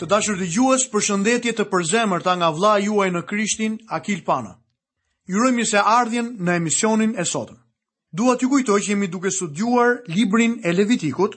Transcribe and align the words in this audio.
Të 0.00 0.06
dashur 0.10 0.38
të 0.40 0.46
gjuës 0.54 0.84
për 0.92 1.02
shëndetje 1.06 1.52
të 1.58 1.64
përzemër 1.70 2.22
të 2.24 2.34
nga 2.40 2.46
vla 2.56 2.70
juaj 2.80 3.08
në 3.12 3.20
Krishtin, 3.28 3.72
Akil 3.96 4.22
Pana. 4.24 4.54
Jurëmi 5.28 5.66
se 5.68 5.82
ardhjen 5.96 6.30
në 6.40 6.54
emisionin 6.60 7.12
e 7.20 7.24
sotëm. 7.28 7.58
Dua 8.16 8.36
t'ju 8.40 8.48
kujtoj 8.48 8.78
që 8.80 8.90
jemi 8.94 9.08
duke 9.12 9.28
gjuar 9.58 9.90
librin 10.14 10.54
e 10.64 10.72
Levitikut 10.72 11.36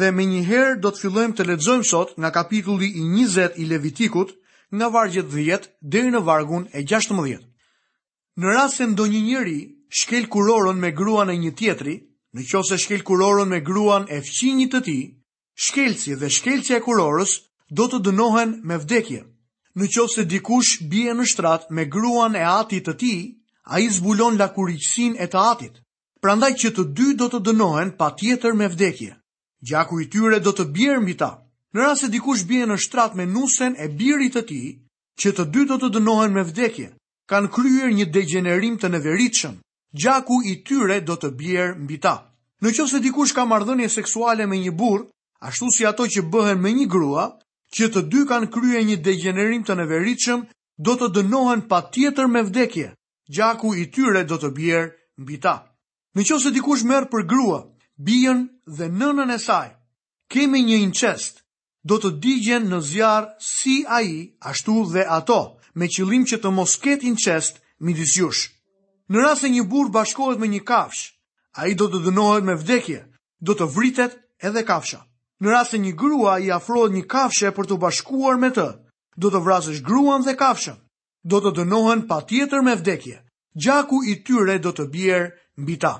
dhe 0.00 0.08
me 0.16 0.24
njëherë 0.30 0.80
do 0.84 0.88
të 0.90 1.00
fillojmë 1.02 1.34
të 1.36 1.46
ledzojmë 1.50 1.84
sot 1.92 2.16
nga 2.20 2.30
kapitulli 2.38 2.88
i 2.96 3.02
20 3.12 3.60
i 3.62 3.64
Levitikut 3.72 4.30
nga 4.72 4.88
vargjet 4.96 5.26
10 5.26 5.68
dhe 5.92 6.02
në 6.16 6.24
vargun 6.30 6.64
e 6.72 6.80
16. 6.94 7.44
Në 8.40 8.44
rrasë 8.52 8.76
se 8.76 8.88
një 9.12 9.20
njëri 9.28 9.58
shkel 10.00 10.30
kurorën 10.32 10.78
me 10.80 10.90
gruan 11.02 11.30
e 11.30 11.36
një 11.44 11.52
tjetri, 11.60 11.98
në 12.34 12.40
qose 12.52 12.78
shkel 12.80 13.04
kurorën 13.10 13.48
me 13.52 13.60
gruan 13.60 14.06
e 14.08 14.22
fqinjit 14.28 14.70
të 14.72 14.80
ti, 14.88 14.98
shkelci 15.66 16.16
dhe 16.16 16.28
shkelci 16.38 16.72
e 16.80 16.80
kurorës 16.88 17.36
do 17.76 17.86
të 17.88 17.98
dënohen 18.06 18.50
me 18.68 18.76
vdekje. 18.82 19.22
Në 19.80 19.86
qovë 19.94 20.12
se 20.14 20.24
dikush 20.28 20.72
bie 20.92 21.12
në 21.16 21.24
shtrat 21.30 21.70
me 21.72 21.86
gruan 21.88 22.34
e 22.36 22.42
atit 22.44 22.84
të 22.86 22.94
ti, 23.00 23.12
a 23.72 23.78
i 23.80 23.86
zbulon 23.94 24.36
lakuriqësin 24.40 25.14
e 25.16 25.24
të 25.32 25.40
atit. 25.52 25.78
Prandaj 26.22 26.50
që 26.62 26.72
të 26.76 26.82
dy 26.98 27.06
do 27.20 27.30
të 27.32 27.40
dënohen 27.46 27.94
pa 27.96 28.10
tjetër 28.18 28.54
me 28.60 28.68
vdekje. 28.68 29.14
Gjaku 29.68 30.02
i 30.04 30.10
tyre 30.12 30.40
do 30.44 30.52
të 30.52 30.66
bjerë 30.74 31.00
mbi 31.06 31.16
ta. 31.22 31.30
Në 31.72 31.80
rrasë 31.80 32.04
se 32.06 32.12
dikush 32.12 32.44
bie 32.50 32.66
në 32.68 32.76
shtrat 32.78 33.14
me 33.16 33.24
nusen 33.26 33.74
e 33.80 33.88
birit 33.88 34.36
të 34.36 34.42
ti, 34.50 34.60
që 35.18 35.30
të 35.38 35.44
dy 35.54 35.64
do 35.70 35.78
të 35.80 35.88
dënohen 35.96 36.34
me 36.36 36.42
vdekje, 36.44 36.90
kanë 37.30 37.50
kryer 37.54 37.88
një 37.96 38.10
degenerim 38.12 38.76
të 38.78 38.90
neveritshëm. 38.92 39.54
Gjaku 40.02 40.42
i 40.52 40.58
tyre 40.66 41.00
do 41.00 41.16
të 41.16 41.30
bjerë 41.40 41.78
mbi 41.86 41.96
ta. 42.04 42.16
Në 42.60 42.74
qovë 42.76 42.92
se 42.92 43.00
dikush 43.06 43.32
ka 43.34 43.46
mardhënje 43.48 43.88
seksuale 43.88 44.44
me 44.46 44.60
një 44.60 44.74
burë, 44.76 45.08
ashtu 45.48 45.70
si 45.72 45.86
ato 45.88 46.04
që 46.06 46.26
bëhen 46.32 46.60
me 46.62 46.74
një 46.76 46.86
grua, 46.92 47.24
që 47.76 47.86
të 47.92 48.00
dy 48.12 48.22
kanë 48.28 48.48
krye 48.54 48.82
një 48.86 48.98
degenerim 49.06 49.62
të 49.64 49.76
neveritëshëm, 49.80 50.40
do 50.86 50.92
të 51.00 51.06
dënohen 51.16 51.62
pa 51.70 51.78
tjetër 51.92 52.28
me 52.32 52.42
vdekje, 52.44 52.88
gjaku 53.34 53.70
i 53.80 53.84
tyre 53.94 54.22
do 54.28 54.36
të 54.40 54.50
bjerë 54.56 54.90
mbi 55.24 55.36
ta. 55.44 55.54
Në 56.16 56.22
që 56.28 56.34
se 56.42 56.50
dikush 56.52 56.84
merë 56.90 57.08
për 57.12 57.22
grua, 57.30 57.60
bijën 58.06 58.40
dhe 58.76 58.86
nënën 59.00 59.30
e 59.32 59.38
saj, 59.40 59.68
kemi 60.32 60.60
një 60.66 60.78
inqest, 60.86 61.34
do 61.88 61.96
të 61.98 62.10
digjen 62.22 62.68
në 62.70 62.78
zjarë 62.90 63.30
si 63.52 63.76
a 63.96 64.02
i, 64.06 64.18
ashtu 64.50 64.74
dhe 64.92 65.02
ato, 65.18 65.40
me 65.78 65.88
qëlim 65.88 66.26
që 66.28 66.36
të 66.42 66.50
mos 66.52 66.76
ketë 66.84 67.08
inqest 67.12 67.62
midis 67.84 68.12
jush. 68.20 68.42
Në 69.08 69.16
rrasë 69.20 69.48
një 69.52 69.64
bur 69.72 69.88
bashkohet 69.94 70.38
me 70.40 70.48
një 70.48 70.60
kafsh, 70.68 71.14
a 71.58 71.66
i 71.68 71.74
do 71.74 71.88
të 71.90 72.02
dënohet 72.08 72.44
me 72.46 72.54
vdekje, 72.60 73.00
do 73.40 73.52
të 73.56 73.66
vritet 73.74 74.20
edhe 74.48 74.62
kafshat 74.68 75.08
në 75.42 75.48
rrasë 75.50 75.72
se 75.74 75.78
një 75.82 75.90
grua 76.00 76.36
i 76.44 76.50
afrohet 76.54 76.92
një 76.94 77.04
kafshe 77.10 77.50
për 77.54 77.68
të 77.70 77.76
bashkuar 77.84 78.36
me 78.42 78.50
të, 78.54 78.66
do 79.18 79.28
të 79.30 79.40
vrasësh 79.44 79.80
gruan 79.88 80.22
dhe 80.22 80.36
kafshën, 80.38 80.76
do 81.26 81.40
të 81.42 81.50
dënohen 81.58 82.04
pa 82.10 82.20
tjetër 82.30 82.62
me 82.66 82.76
vdekje, 82.78 83.18
gjaku 83.64 83.98
i 84.12 84.20
tyre 84.26 84.56
do 84.64 84.70
të 84.72 84.86
bjerë 84.94 85.32
mbi 85.60 85.76
ta. 85.82 85.94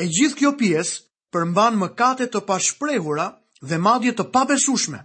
E 0.00 0.06
gjithë 0.06 0.38
kjo 0.38 0.52
pjesë 0.60 1.02
përmban 1.34 1.76
mëkate 1.82 2.28
të 2.30 2.44
pashprehura 2.48 3.26
dhe 3.68 3.80
madje 3.82 4.14
të 4.16 4.28
papesushme. 4.32 5.02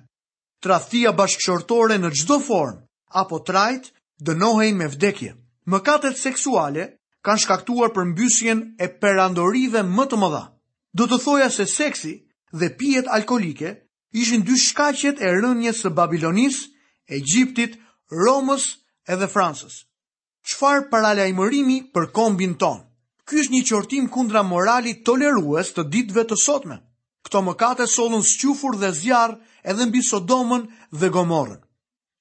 Tradhtia 0.61 1.11
bashkëshortore 1.17 1.97
në 1.97 2.13
çdo 2.21 2.37
formë 2.45 2.83
apo 3.23 3.41
trajt 3.49 3.89
dënohej 4.29 4.71
me 4.77 4.91
vdekje. 4.93 5.33
Mëkatet 5.71 6.19
seksuale 6.21 6.85
kanë 7.25 7.41
shkaktuar 7.43 7.89
përmbysjen 7.95 8.61
e 8.83 8.87
perandorive 9.01 9.81
më 9.83 10.05
të 10.11 10.19
mëdha. 10.21 10.43
Do 10.97 11.07
të 11.09 11.17
thoja 11.25 11.49
se 11.57 11.65
seksi 11.75 12.13
dhe 12.59 12.69
pijet 12.77 13.07
alkolike 13.17 13.69
ishin 14.21 14.43
dy 14.47 14.55
shkaqet 14.67 15.17
e 15.21 15.27
rënjes 15.41 15.77
së 15.83 15.89
Babilonis, 15.97 16.57
Egjiptit, 17.17 17.77
Romës 18.23 18.65
edhe 19.13 19.27
Francës. 19.33 19.75
Qfar 20.47 20.89
paralajmërimi 20.91 21.77
për 21.95 22.05
kombin 22.17 22.55
tonë? 22.61 22.83
Ky 23.27 23.39
është 23.41 23.53
një 23.53 23.63
qortim 23.69 24.05
kundra 24.13 24.41
moralit 24.43 25.03
tolerues 25.07 25.71
të 25.75 25.85
ditëve 25.93 26.23
të 26.29 26.37
sotme. 26.45 26.77
Këto 27.25 27.39
mëkate 27.47 27.85
solën 27.87 28.23
squfur 28.25 28.75
dhe 28.81 28.89
zjarë 28.99 29.35
edhe 29.69 29.85
mbi 29.85 30.01
Sodomën 30.03 30.65
dhe 30.99 31.09
Gomorën. 31.15 31.61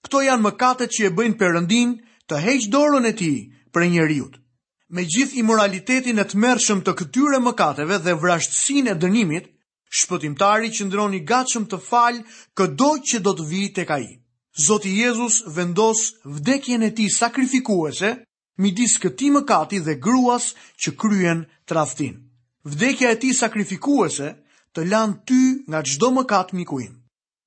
Këto 0.04 0.18
janë 0.28 0.44
mëkate 0.46 0.86
që 0.94 1.08
e 1.08 1.14
bëjnë 1.16 1.38
përëndin 1.40 1.96
të 2.28 2.42
heqë 2.44 2.70
dorën 2.72 3.10
e 3.10 3.16
ti 3.20 3.32
për 3.72 3.86
njeriut. 3.90 4.34
Me 4.94 5.02
gjithë 5.12 5.42
moralitetin 5.48 6.18
e 6.22 6.26
të 6.26 6.38
mërshëm 6.44 6.84
të 6.84 6.92
këtyre 7.00 7.38
mëkateve 7.44 7.96
dhe 8.04 8.14
vrashtësin 8.22 8.92
e 8.92 8.98
dënimit, 9.02 9.46
shpëtimtari 9.90 10.70
që 10.76 10.86
ndroni 10.86 11.20
gatshëm 11.26 11.64
të 11.68 11.78
falë 11.82 12.20
çdo 12.58 12.90
që 13.10 13.18
do 13.26 13.32
të 13.38 13.46
vijë 13.50 13.70
tek 13.80 13.90
ai. 13.90 14.06
Zoti 14.66 14.92
Jezus 15.02 15.40
vendos 15.56 16.00
vdekjen 16.24 16.82
e 16.86 16.90
tij 16.96 17.10
sakrifikuese 17.18 18.10
midis 18.62 18.94
këtij 19.02 19.30
mëkati 19.34 19.78
dhe 19.86 19.94
gruas 20.04 20.52
që 20.80 20.90
kryen 21.00 21.40
tradhtin. 21.68 22.14
Vdekja 22.70 23.10
e 23.14 23.18
tij 23.22 23.34
sakrifikuese 23.42 24.34
të 24.74 24.86
lan 24.90 25.18
ty 25.26 25.40
nga 25.70 25.80
çdo 25.88 26.08
mëkat 26.16 26.52
miku 26.58 26.78
im. 26.86 26.94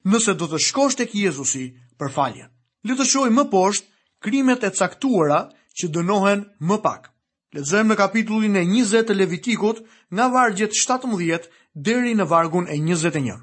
Nëse 0.04 0.34
do 0.36 0.48
të 0.52 0.60
shkosh 0.68 0.98
tek 1.00 1.14
Jezusi 1.16 1.70
për 2.00 2.12
falje. 2.12 2.46
Le 2.84 2.96
të 2.98 3.06
shohim 3.08 3.38
më 3.40 3.46
poshtë 3.54 3.88
krimet 4.24 4.64
e 4.68 4.74
caktuara 4.76 5.40
që 5.78 5.88
dënohen 5.96 6.44
më 6.60 6.78
pak. 6.84 7.08
Lexojmë 7.54 7.92
në 7.94 7.96
kapitullin 8.00 8.56
e 8.58 8.64
20 8.66 9.06
të 9.06 9.14
Levitikut, 9.16 9.78
nga 10.16 10.26
vargjet 10.34 10.74
17 10.74 11.48
deri 11.76 12.14
në 12.16 12.26
vargun 12.30 12.68
e 12.70 12.78
21. 12.78 13.34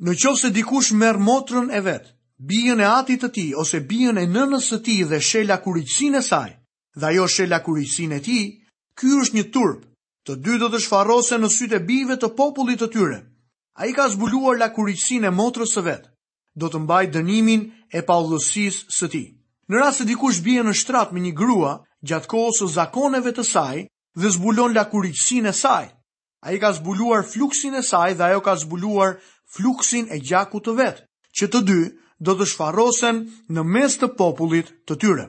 Në 0.00 0.14
qovë 0.16 0.40
se 0.40 0.50
dikush 0.56 0.92
merë 0.96 1.20
motrën 1.20 1.66
e 1.74 1.80
vetë, 1.84 2.12
bijën 2.48 2.80
e 2.80 2.86
atit 2.88 3.20
të 3.24 3.28
ti, 3.34 3.44
ose 3.60 3.80
bijën 3.90 4.18
e 4.18 4.24
nënës 4.30 4.70
të 4.72 4.78
ti 4.86 4.94
dhe 5.10 5.18
shela 5.20 5.56
kuricin 5.60 6.14
e 6.14 6.22
saj, 6.22 6.54
dhe 6.96 7.06
ajo 7.12 7.26
shela 7.28 7.58
kuricin 7.66 8.12
e 8.16 8.20
ti, 8.24 8.38
ky 8.96 9.10
është 9.22 9.36
një 9.36 9.44
turpë, 9.54 9.84
të 10.24 10.36
dy 10.44 10.56
do 10.60 10.68
të 10.72 10.78
shfarose 10.84 11.38
në 11.38 11.48
sytë 11.58 11.76
e 11.76 11.84
bive 11.88 12.16
të 12.16 12.30
popullit 12.36 12.80
të 12.82 12.88
tyre. 12.92 13.20
A 13.78 13.86
i 13.86 13.92
ka 13.94 14.08
zbuluar 14.10 14.58
la 14.58 14.70
kuricin 14.74 15.24
e 15.28 15.34
motrës 15.34 15.74
së 15.76 15.84
vetë, 15.86 16.08
do 16.58 16.68
të 16.70 16.80
mbaj 16.86 17.04
dënimin 17.14 17.68
e 17.94 18.00
paullësis 18.02 18.86
së 18.90 19.10
ti. 19.12 19.24
Në 19.68 19.76
rrasë 19.78 20.02
se 20.02 20.08
dikush 20.08 20.40
bije 20.42 20.64
në 20.64 20.72
shtrat 20.74 21.12
me 21.12 21.20
një 21.22 21.34
grua, 21.36 21.76
gjatë 22.02 22.30
kohës 22.32 22.62
së 22.62 22.72
zakoneve 22.78 23.34
të 23.36 23.44
saj, 23.44 23.84
dhe 24.18 24.32
zbulon 24.34 24.74
la 24.74 24.88
e 24.88 25.52
saj, 25.52 25.97
A 26.40 26.52
i 26.54 26.58
ka 26.62 26.72
zbuluar 26.72 27.22
fluksin 27.32 27.74
e 27.80 27.82
saj 27.90 28.10
dhe 28.18 28.24
ajo 28.28 28.40
ka 28.46 28.54
zbuluar 28.62 29.10
fluksin 29.54 30.06
e 30.14 30.16
gjaku 30.28 30.58
të 30.62 30.72
vetë, 30.80 31.02
që 31.38 31.44
të 31.50 31.58
dy 31.68 31.80
do 32.26 32.32
të 32.38 32.44
shfarosen 32.52 33.16
në 33.56 33.62
mes 33.74 33.98
të 33.98 34.10
popullit 34.20 34.70
të 34.86 34.94
tyre. 35.02 35.26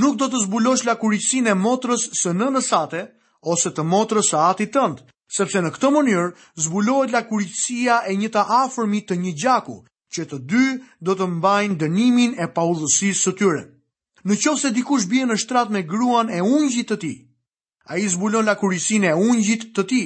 Nuk 0.00 0.16
do 0.20 0.26
të 0.32 0.40
zbulosh 0.46 0.84
lakuricin 0.88 1.50
e 1.52 1.58
motrës 1.64 2.02
së 2.20 2.32
në 2.38 2.48
nësate, 2.54 3.02
ose 3.54 3.68
të 3.76 3.82
motrës 3.92 4.30
së 4.32 4.38
ati 4.50 4.66
tëndë, 4.74 5.04
sepse 5.38 5.58
në 5.66 5.70
këtë 5.76 5.88
mënyrë 5.98 6.24
zbulohet 6.64 7.12
lakuricia 7.12 7.96
e 8.12 8.16
një 8.22 8.32
të 8.34 8.46
afërmi 8.62 9.00
të 9.08 9.20
një 9.24 9.32
gjaku, 9.42 9.76
që 10.14 10.22
të 10.30 10.38
dy 10.52 10.64
do 11.08 11.12
të 11.16 11.26
mbajnë 11.36 11.78
dënimin 11.84 12.32
e 12.44 12.48
paudhësis 12.56 13.20
së 13.26 13.32
tyre. 13.40 13.62
Në 14.24 14.34
qovë 14.42 14.62
se 14.64 14.72
dikush 14.80 15.06
bje 15.12 15.24
në 15.28 15.36
shtrat 15.44 15.68
me 15.76 15.80
gruan 15.92 16.28
e 16.36 16.40
ungjit 16.56 16.88
të 16.92 16.96
ti, 17.04 17.12
a 17.90 17.92
i 18.04 18.08
zbulon 18.16 18.48
lakurisin 18.48 19.04
e 19.10 19.14
ungjit 19.26 19.68
të 19.76 19.84
ti, 19.92 20.02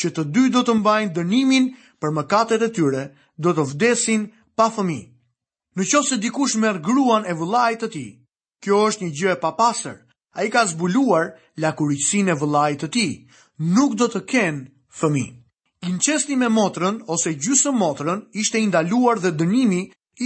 që 0.00 0.10
të 0.16 0.22
dy 0.34 0.42
do 0.54 0.60
të 0.66 0.74
mbajnë 0.80 1.14
dënimin 1.16 1.64
për 2.02 2.12
mëkatet 2.18 2.62
e 2.66 2.70
tyre, 2.78 3.04
do 3.46 3.54
të 3.56 3.64
vdesin 3.72 4.26
pa 4.58 4.68
fëmi. 4.76 4.98
Në 5.78 5.86
qëse 5.90 6.18
dikush 6.24 6.56
merë 6.64 6.82
gruan 6.88 7.26
e 7.30 7.34
vëllajt 7.40 7.82
të 7.84 7.88
ti, 7.94 8.04
kjo 8.62 8.80
është 8.90 9.04
një 9.04 9.16
gjë 9.20 9.32
e 9.34 9.38
papasër, 9.42 9.96
a 10.38 10.46
i 10.46 10.50
ka 10.54 10.62
zbuluar 10.70 11.26
lakuritsin 11.62 12.30
e 12.32 12.38
vëllajt 12.40 12.82
të 12.84 12.88
ti, 12.96 13.06
nuk 13.76 13.94
do 14.00 14.08
të 14.10 14.22
kenë 14.32 14.64
fëmi. 15.00 15.26
Inqesni 15.88 16.34
me 16.38 16.48
motrën 16.54 16.98
ose 17.14 17.34
gjysëm 17.42 17.76
motrën 17.82 18.22
ishte 18.42 18.58
indaluar 18.62 19.20
dhe 19.22 19.34
dënimi 19.40 19.80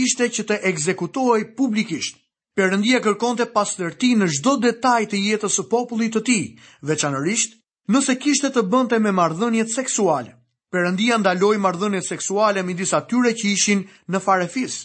ishte 0.04 0.28
që 0.36 0.44
të 0.48 0.56
ekzekutohej 0.70 1.42
publikisht. 1.58 2.18
Perëndia 2.56 3.00
kërkonte 3.04 3.46
pastërti 3.56 4.12
në 4.16 4.28
çdo 4.36 4.56
detaj 4.64 5.02
të 5.10 5.20
jetës 5.28 5.56
së 5.60 5.68
popullit 5.72 6.12
të 6.16 6.20
tij, 6.28 6.42
veçanërisht 6.88 7.56
nëse 7.90 8.14
kishte 8.22 8.50
të 8.54 8.62
bënte 8.72 8.98
me 9.02 9.12
mardhënjet 9.12 9.70
seksuale. 9.72 10.30
Perëndia 10.72 11.18
ndaloi 11.20 11.58
mardhënjet 11.60 12.06
seksuale 12.06 12.62
midis 12.64 12.94
atyre 12.96 13.32
që 13.36 13.46
ishin 13.56 13.82
në 14.10 14.20
farefis. 14.24 14.76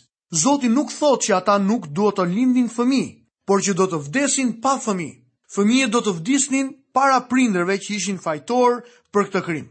Zoti 0.41 0.67
nuk 0.69 0.91
thot 0.91 1.21
që 1.23 1.35
ata 1.38 1.57
nuk 1.63 1.88
duhet 1.95 2.17
të 2.19 2.25
lindin 2.33 2.67
fëmijë, 2.73 3.13
por 3.47 3.61
që 3.63 3.73
do 3.79 3.88
të 3.88 3.99
vdesin 4.07 4.51
pa 4.63 4.73
fëmijë. 4.83 5.15
Fëmijët 5.55 5.94
do 5.94 6.01
të 6.03 6.11
vdisnin 6.17 6.73
para 6.94 7.21
prindërve 7.29 7.77
që 7.85 7.94
ishin 7.95 8.17
fajtor 8.19 8.81
për 9.15 9.27
këtë 9.31 9.41
krim. 9.45 9.67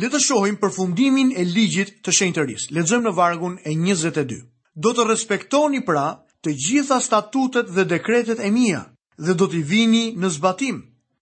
Le 0.00 0.08
të 0.08 0.20
shohim 0.24 0.56
përfundimin 0.62 1.34
e 1.36 1.42
ligjit 1.44 1.90
të 2.04 2.10
shenjtërisë. 2.16 2.70
Lexojmë 2.72 3.08
në 3.08 3.12
vargun 3.16 3.58
e 3.66 3.74
22. 3.76 4.40
Do 4.84 4.92
të 4.96 5.04
respektoni 5.10 5.82
pra 5.84 6.06
të 6.42 6.54
gjitha 6.64 7.00
statutet 7.04 7.68
dhe 7.74 7.84
dekretet 7.84 8.40
e 8.40 8.48
mia 8.54 8.80
dhe 9.26 9.34
do 9.36 9.50
t'i 9.50 9.60
vini 9.70 10.06
në 10.22 10.28
zbatim 10.38 10.78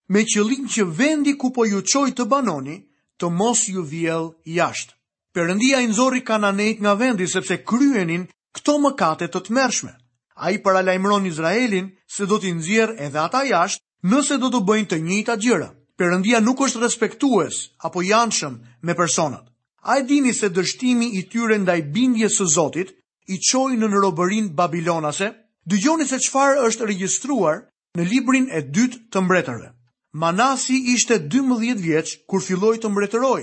me 0.09 0.25
qëllim 0.25 0.67
që 0.73 0.83
vendi 0.97 1.35
ku 1.37 1.51
po 1.53 1.67
ju 1.69 1.83
çoj 1.85 2.11
të 2.17 2.25
banoni, 2.29 2.79
të 3.21 3.27
mos 3.35 3.69
ju 3.69 3.83
vjell 3.85 4.31
jashtë. 4.49 4.95
Perëndia 5.37 5.83
i 5.85 5.89
nxorri 5.93 6.23
kananejt 6.25 6.81
nga 6.81 6.95
vendi 6.97 7.29
sepse 7.29 7.61
kryenin 7.63 8.25
këto 8.57 8.79
mëkate 8.83 9.29
të 9.29 9.41
tmerrshme. 9.49 9.93
Ai 10.41 10.57
paralajmëron 10.65 11.29
Izraelin 11.29 11.93
se 12.09 12.27
do 12.27 12.39
t'i 12.41 12.55
nxjerr 12.57 12.97
edhe 13.05 13.21
ata 13.21 13.45
jashtë 13.45 13.85
nëse 14.09 14.39
do 14.41 14.49
të 14.49 14.61
bëjnë 14.65 14.89
të 14.93 14.99
njëjta 15.05 15.37
gjëra. 15.45 15.69
Perëndia 15.99 16.41
nuk 16.41 16.63
është 16.65 16.81
respektues 16.81 17.67
apo 17.85 18.03
i 18.03 18.15
anshëm 18.15 18.55
me 18.83 18.95
personat. 18.95 19.45
A 19.85 20.01
e 20.01 20.03
dini 20.09 20.33
se 20.35 20.49
dështimi 20.49 21.09
i 21.21 21.25
tyre 21.31 21.59
ndaj 21.61 21.81
bindjes 21.95 22.39
së 22.41 22.47
Zotit 22.55 22.95
i 23.29 23.37
çoi 23.39 23.77
në 23.77 23.87
robërin 23.93 24.49
babilonase? 24.57 25.29
Dëgjoni 25.69 26.07
se 26.09 26.17
çfarë 26.23 26.65
është 26.67 26.87
regjistruar 26.89 27.67
në 27.97 28.03
librin 28.11 28.49
e 28.51 28.63
dytë 28.63 29.11
të 29.13 29.19
mbretërve. 29.23 29.69
Manasi 30.19 30.75
ishte 30.95 31.19
12 31.29 31.75
vjeç 31.79 32.17
kur 32.31 32.43
filloi 32.43 32.81
të 32.83 32.89
mbretëroi 32.91 33.43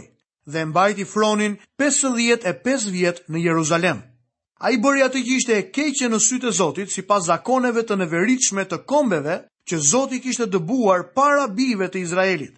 dhe 0.52 0.62
mbajti 0.70 1.06
fronin 1.08 1.54
55 1.80 2.90
vjet 2.92 3.22
në 3.32 3.44
Jeruzalem. 3.46 4.02
A 4.60 4.72
i 4.76 4.80
bëri 4.84 5.06
atë 5.06 5.22
që 5.24 5.38
ishte 5.38 5.54
e 5.56 5.64
keqe 5.78 6.10
në 6.12 6.20
sytë 6.26 6.50
e 6.50 6.52
Zotit 6.58 6.90
si 6.92 7.06
pas 7.08 7.24
zakoneve 7.30 7.86
të 7.88 7.96
neveritshme 8.02 8.66
të 8.68 8.82
kombeve 8.92 9.38
që 9.72 9.80
Zotit 9.92 10.22
kishte 10.28 10.50
dëbuar 10.52 11.14
para 11.16 11.46
bive 11.48 11.88
të 11.94 12.02
Izraelit. 12.04 12.58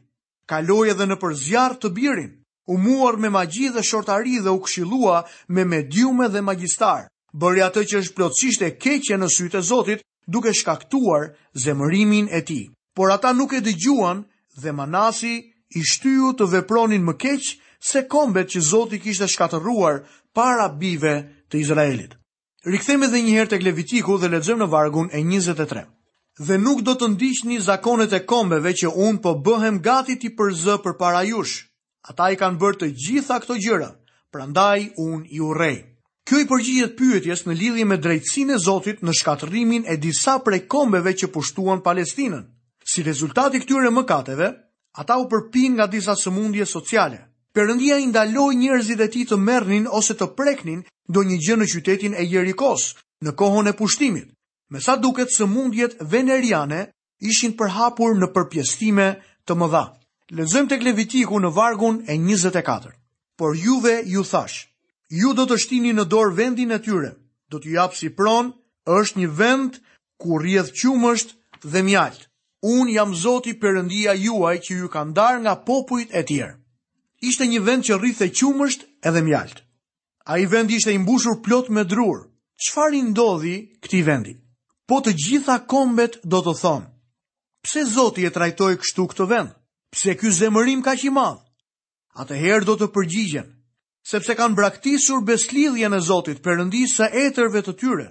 Kaloj 0.49 0.95
edhe 0.95 1.07
në 1.11 1.17
përzjar 1.21 1.75
të 1.77 1.91
birin, 1.93 2.31
u 2.73 2.77
muar 2.81 3.19
me 3.21 3.29
magji 3.35 3.69
dhe 3.75 3.83
shortari 3.85 4.39
dhe 4.41 4.55
u 4.57 4.63
këshillua 4.65 5.19
me 5.53 5.65
mediume 5.75 6.31
dhe 6.33 6.41
magjistar. 6.41 7.05
Bëri 7.37 7.61
atë 7.69 7.85
që 7.91 8.01
është 8.01 8.17
plotësisht 8.17 8.65
e 8.65 8.71
keqe 8.81 9.21
në 9.21 9.29
sytë 9.37 9.61
e 9.61 9.67
Zotit 9.69 10.03
duke 10.27 10.55
shkaktuar 10.57 11.29
zemërimin 11.53 12.33
e 12.33 12.41
tij 12.49 12.63
por 12.97 13.07
ata 13.15 13.31
nuk 13.39 13.51
e 13.53 13.59
dëgjuan 13.67 14.19
dhe 14.61 14.71
Manasi 14.79 15.35
i 15.77 15.81
shtyu 15.91 16.31
të 16.39 16.45
vepronin 16.53 17.03
më 17.05 17.13
keq 17.23 17.43
se 17.89 18.01
kombet 18.13 18.47
që 18.53 18.59
Zoti 18.71 18.97
kishte 19.03 19.27
shkatëruar 19.33 19.95
para 20.37 20.65
bijve 20.81 21.13
të 21.53 21.59
Izraelit. 21.63 22.15
Rikthemi 22.73 23.05
edhe 23.05 23.21
një 23.21 23.33
herë 23.37 23.51
tek 23.53 23.65
Levitiku 23.67 24.15
dhe 24.19 24.31
lexojmë 24.33 24.63
në 24.63 24.69
vargun 24.73 25.11
e 25.13 25.21
23. 25.21 25.83
Dhe 26.47 26.57
nuk 26.65 26.81
do 26.87 26.95
të 26.99 27.11
ndiqni 27.13 27.59
zakonet 27.67 28.17
e 28.17 28.23
kombeve 28.31 28.73
që 28.81 28.89
un 29.05 29.21
po 29.23 29.35
bëhem 29.45 29.77
gati 29.87 30.17
ti 30.21 30.33
për 30.37 30.57
zë 30.63 30.75
për 30.83 30.97
para 31.01 31.21
jush. 31.29 31.55
Ata 32.09 32.31
i 32.33 32.39
kanë 32.41 32.59
bërë 32.63 32.79
të 32.81 32.89
gjitha 33.03 33.37
këto 33.43 33.59
gjëra, 33.61 33.91
prandaj 34.33 34.87
un 35.05 35.21
i 35.35 35.39
urrej. 35.51 35.77
Kjo 36.25 36.41
i 36.43 36.47
përgjigjet 36.49 36.97
pyetjes 36.99 37.45
në 37.47 37.57
lidhje 37.61 37.85
me 37.91 37.97
drejtsinë 38.03 38.57
e 38.57 38.61
Zotit 38.67 39.05
në 39.05 39.15
shkatërimin 39.21 39.85
e 39.85 39.97
disa 40.01 40.39
prej 40.45 40.65
kombeve 40.71 41.13
që 41.21 41.29
pushtuan 41.35 41.85
Palestinën. 41.85 42.43
Si 42.87 43.03
rezultat 43.09 43.51
i 43.55 43.59
këtyre 43.59 43.89
mëkateve, 43.91 44.45
ata 45.01 45.17
u 45.19 45.25
përpin 45.27 45.73
nga 45.75 45.87
disa 45.91 46.13
sëmundje 46.15 46.63
sociale. 46.65 47.17
Perëndia 47.53 47.97
i 47.99 48.05
ndaloi 48.07 48.55
njerëzit 48.61 49.01
e 49.03 49.07
tij 49.11 49.25
të 49.27 49.37
merrnin 49.47 49.89
ose 49.99 50.15
të 50.15 50.27
preknin 50.37 50.85
ndonjë 51.11 51.39
gjë 51.45 51.55
në 51.59 51.67
qytetin 51.73 52.15
e 52.15 52.23
Jerikos 52.31 52.85
në 53.25 53.33
kohën 53.41 53.67
e 53.71 53.77
pushtimit. 53.79 54.27
Me 54.71 54.79
sa 54.79 54.95
duket 55.03 55.33
sëmundjet 55.35 55.97
veneriane 56.11 56.85
ishin 57.27 57.57
përhapur 57.59 58.15
në 58.21 58.31
përpjestime 58.35 59.07
të 59.45 59.59
mëdha. 59.59 59.83
Lezëm 60.39 60.69
të 60.71 60.79
klevitiku 60.85 61.39
në 61.43 61.51
vargun 61.59 62.03
e 62.07 62.15
24. 62.23 62.95
Por 63.37 63.51
juve 63.59 63.99
ju 64.07 64.23
thash, 64.23 64.63
ju 65.11 65.33
do 65.35 65.43
të 65.45 65.57
shtini 65.63 65.91
në 65.93 66.07
dorë 66.11 66.33
vendin 66.39 66.71
e 66.71 66.79
tyre, 66.81 67.11
do 67.51 67.59
të 67.59 67.75
japë 67.77 67.99
si 67.99 68.09
pronë, 68.15 68.55
është 68.99 69.19
një 69.25 69.29
vend 69.43 69.77
ku 70.23 70.39
rjedhë 70.41 70.71
qumësht 70.79 71.35
dhe 71.67 71.83
mjaltë 71.83 72.26
unë 72.65 72.93
jam 72.95 73.11
zoti 73.15 73.53
përëndia 73.61 74.13
juaj 74.17 74.57
që 74.65 74.77
ju 74.81 74.87
ka 74.89 75.03
ndarë 75.05 75.41
nga 75.45 75.53
popujt 75.65 76.09
e 76.13 76.23
tjerë. 76.23 76.55
Ishte 77.21 77.45
një 77.49 77.59
vend 77.65 77.83
që 77.85 77.97
rrithë 77.97 78.25
e 78.29 78.33
qumësht 78.33 78.81
edhe 79.05 79.21
mjaltë. 79.25 79.61
A 80.27 80.37
i 80.37 80.45
vend 80.45 80.71
ishte 80.71 80.93
imbushur 80.93 81.41
plot 81.45 81.69
me 81.69 81.83
drurë. 81.85 82.25
Qfar 82.57 82.93
i 82.93 83.01
ndodhi 83.03 83.57
këti 83.81 84.01
vendi? 84.03 84.33
Po 84.87 84.99
të 85.01 85.13
gjitha 85.13 85.57
kombet 85.69 86.17
do 86.23 86.41
të 86.41 86.53
thonë. 86.61 86.89
Pse 87.63 87.83
zoti 87.93 88.25
e 88.25 88.33
trajtoj 88.33 88.73
kështu 88.81 89.05
këtë 89.11 89.27
vend? 89.29 89.53
Pse 89.93 90.15
kjo 90.19 90.31
zemërim 90.39 90.81
ka 90.85 90.95
që 90.97 91.11
madhë? 91.13 91.43
Atëherë 92.17 92.65
do 92.65 92.73
të 92.79 92.87
përgjigjen, 92.95 93.49
sepse 94.09 94.33
kanë 94.35 94.57
braktisur 94.57 95.21
beslidhjen 95.21 95.93
e 95.93 95.99
Zotit 96.01 96.41
përëndisë 96.41 96.95
sa 96.95 97.07
etërve 97.13 97.61
të 97.61 97.73
tyre 97.77 98.07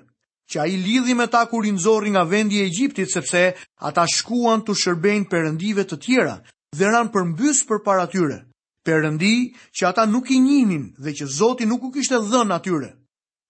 që 0.50 0.58
a 0.62 0.66
i 0.70 0.76
lidhi 0.78 1.14
me 1.18 1.26
ta 1.30 1.40
kur 1.50 1.66
i 1.66 1.72
nëzori 1.74 2.10
nga 2.14 2.22
vendi 2.24 2.60
e 2.60 2.66
Egyptit, 2.70 3.10
sepse 3.10 3.42
ata 3.88 4.04
shkuan 4.06 4.62
të 4.62 4.76
shërbejnë 4.82 5.28
përëndive 5.30 5.84
të 5.90 5.96
tjera 6.04 6.36
dhe 6.76 6.86
ranë 6.92 7.12
përmbys 7.14 7.64
për 7.66 7.80
para 7.86 8.04
tyre, 8.12 8.38
përëndi 8.86 9.36
që 9.76 9.82
ata 9.90 10.04
nuk 10.06 10.30
i 10.30 10.38
njinin 10.40 10.84
dhe 11.02 11.10
që 11.18 11.26
Zoti 11.38 11.66
nuk 11.66 11.82
u 11.88 11.92
kishte 11.94 12.20
dhënë 12.30 12.54
atyre. 12.58 12.90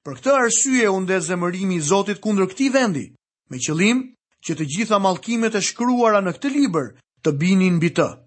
Për 0.04 0.14
këtë 0.18 0.32
arsye 0.42 0.88
u 0.94 1.00
dhe 1.04 1.18
zemërimi 1.28 1.76
i 1.76 1.84
Zotit 1.90 2.20
kundër 2.24 2.48
këti 2.52 2.70
vendi, 2.72 3.06
me 3.50 3.56
qëlim 3.60 3.98
që 4.46 4.52
të 4.56 4.64
gjitha 4.72 4.98
malkimet 5.02 5.58
e 5.58 5.66
shkruara 5.68 6.22
në 6.24 6.32
këtë 6.36 6.52
liber 6.56 6.86
të 7.22 7.30
binin 7.40 7.76
bitë. 7.82 8.02
të. 8.02 8.18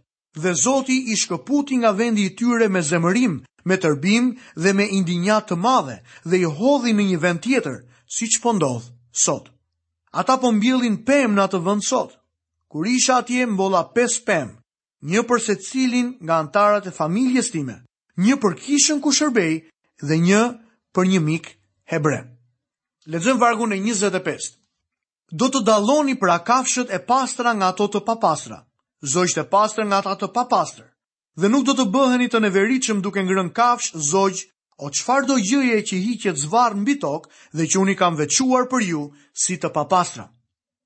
Dhe 0.43 0.53
Zoti 0.63 0.97
i 1.11 1.15
shkëputi 1.17 1.79
nga 1.81 1.91
vendi 1.97 2.25
i 2.27 2.35
tyre 2.37 2.67
me 2.69 2.81
zemërim, 2.81 3.41
me 3.65 3.75
tërbim 3.77 4.35
dhe 4.61 4.73
me 4.77 4.85
indinjat 4.99 5.47
të 5.49 5.55
madhe 5.55 5.97
dhe 6.29 6.35
i 6.43 6.49
hodhi 6.59 6.91
në 6.93 7.03
një 7.09 7.17
vend 7.25 7.39
tjetër, 7.41 7.77
si 8.09 8.25
që 8.25 8.39
pëndodh 8.43 8.85
po 8.89 8.93
sot. 9.21 9.49
Ata 10.17 10.35
po 10.41 10.49
mbjellin 10.57 10.95
pem 11.05 11.35
në 11.37 11.43
atë 11.45 11.59
vënd 11.67 11.85
sot. 11.85 12.15
Kur 12.69 12.85
isha 12.89 13.19
atje 13.21 13.45
mbolla 13.49 13.83
5 13.93 14.15
pëm, 14.25 14.47
një 15.09 15.21
për 15.29 15.39
se 15.45 15.55
cilin 15.69 16.09
nga 16.25 16.39
antarat 16.41 16.89
e 16.89 16.93
familjes 16.93 17.49
time, 17.53 17.75
një 18.17 18.35
për 18.41 18.53
kishën 18.63 18.99
ku 19.01 19.13
shërbej 19.13 19.53
dhe 20.07 20.15
një 20.27 20.41
për 20.93 21.05
një 21.11 21.19
mik 21.29 21.49
hebre. 21.93 22.19
Lezëm 23.09 23.39
vargun 23.41 23.73
e 23.73 23.77
25. 23.81 24.53
Do 25.31 25.49
të 25.49 25.61
daloni 25.65 26.17
për 26.17 26.33
kafshët 26.49 26.93
e 26.93 26.99
pastra 27.09 27.53
nga 27.57 27.69
ato 27.73 27.87
të 27.87 28.01
papastra, 28.05 28.59
zojqët 29.13 29.45
e 29.45 29.49
pastra 29.53 29.85
nga 29.85 30.01
ato 30.01 30.13
të 30.17 30.33
papastra, 30.33 30.87
dhe 31.39 31.47
nuk 31.49 31.65
do 31.69 31.73
të 31.77 31.89
bëheni 31.93 32.27
të 32.29 32.41
neveriqëm 32.41 33.01
duke 33.05 33.21
ngrën 33.25 33.53
kafsh, 33.53 33.93
zojqë 33.93 34.49
o 34.79 34.89
qëfar 34.95 35.25
do 35.27 35.35
gjëje 35.43 35.81
që 35.89 35.97
hiqet 36.03 36.37
zvarë 36.43 36.79
mbi 36.81 36.95
tokë 37.03 37.29
dhe 37.57 37.65
që 37.69 37.79
unë 37.83 37.93
i 37.93 37.97
kam 37.99 38.15
vequar 38.19 38.65
për 38.71 38.83
ju 38.89 39.01
si 39.43 39.57
të 39.59 39.71
papastra. 39.75 40.25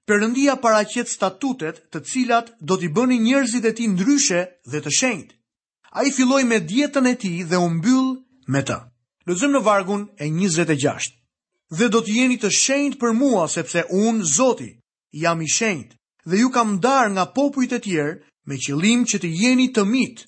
Përëndia 0.10 0.57
paraqet 0.63 1.07
statutet 1.13 1.75
të 1.94 2.00
cilat 2.10 2.50
do 2.68 2.75
t'i 2.78 2.90
bëni 2.98 3.19
njerëzit 3.24 3.66
e 3.69 3.74
ti 3.78 3.86
ndryshe 3.88 4.42
dhe 4.72 4.80
të 4.84 4.92
shenjt. 5.00 5.30
A 5.98 6.04
i 6.07 6.12
filoj 6.12 6.44
me 6.50 6.57
djetën 6.69 7.06
e 7.12 7.16
ti 7.22 7.34
dhe 7.50 7.57
umbyll 7.69 8.07
me 8.54 8.62
të. 8.68 8.78
Lëzëm 9.30 9.51
në 9.54 9.62
vargun 9.63 10.01
e 10.18 10.25
26. 10.28 11.13
Dhe 11.78 11.88
do 11.94 12.01
t'i 12.04 12.18
jeni 12.19 12.38
të 12.42 12.50
shenjt 12.51 12.98
për 13.00 13.13
mua 13.22 13.46
sepse 13.48 13.86
unë 13.94 14.25
zoti 14.36 14.70
jam 15.22 15.39
i 15.46 15.50
shenjt 15.58 15.94
dhe 16.29 16.36
ju 16.41 16.50
kam 16.51 16.79
dar 16.84 17.06
nga 17.13 17.25
popujt 17.38 17.75
e 17.77 17.79
tjerë 17.86 18.15
me 18.48 18.56
qëlim 18.63 19.06
që 19.10 19.18
të 19.22 19.29
jeni 19.41 19.70
të 19.74 19.86
mitë. 19.94 20.25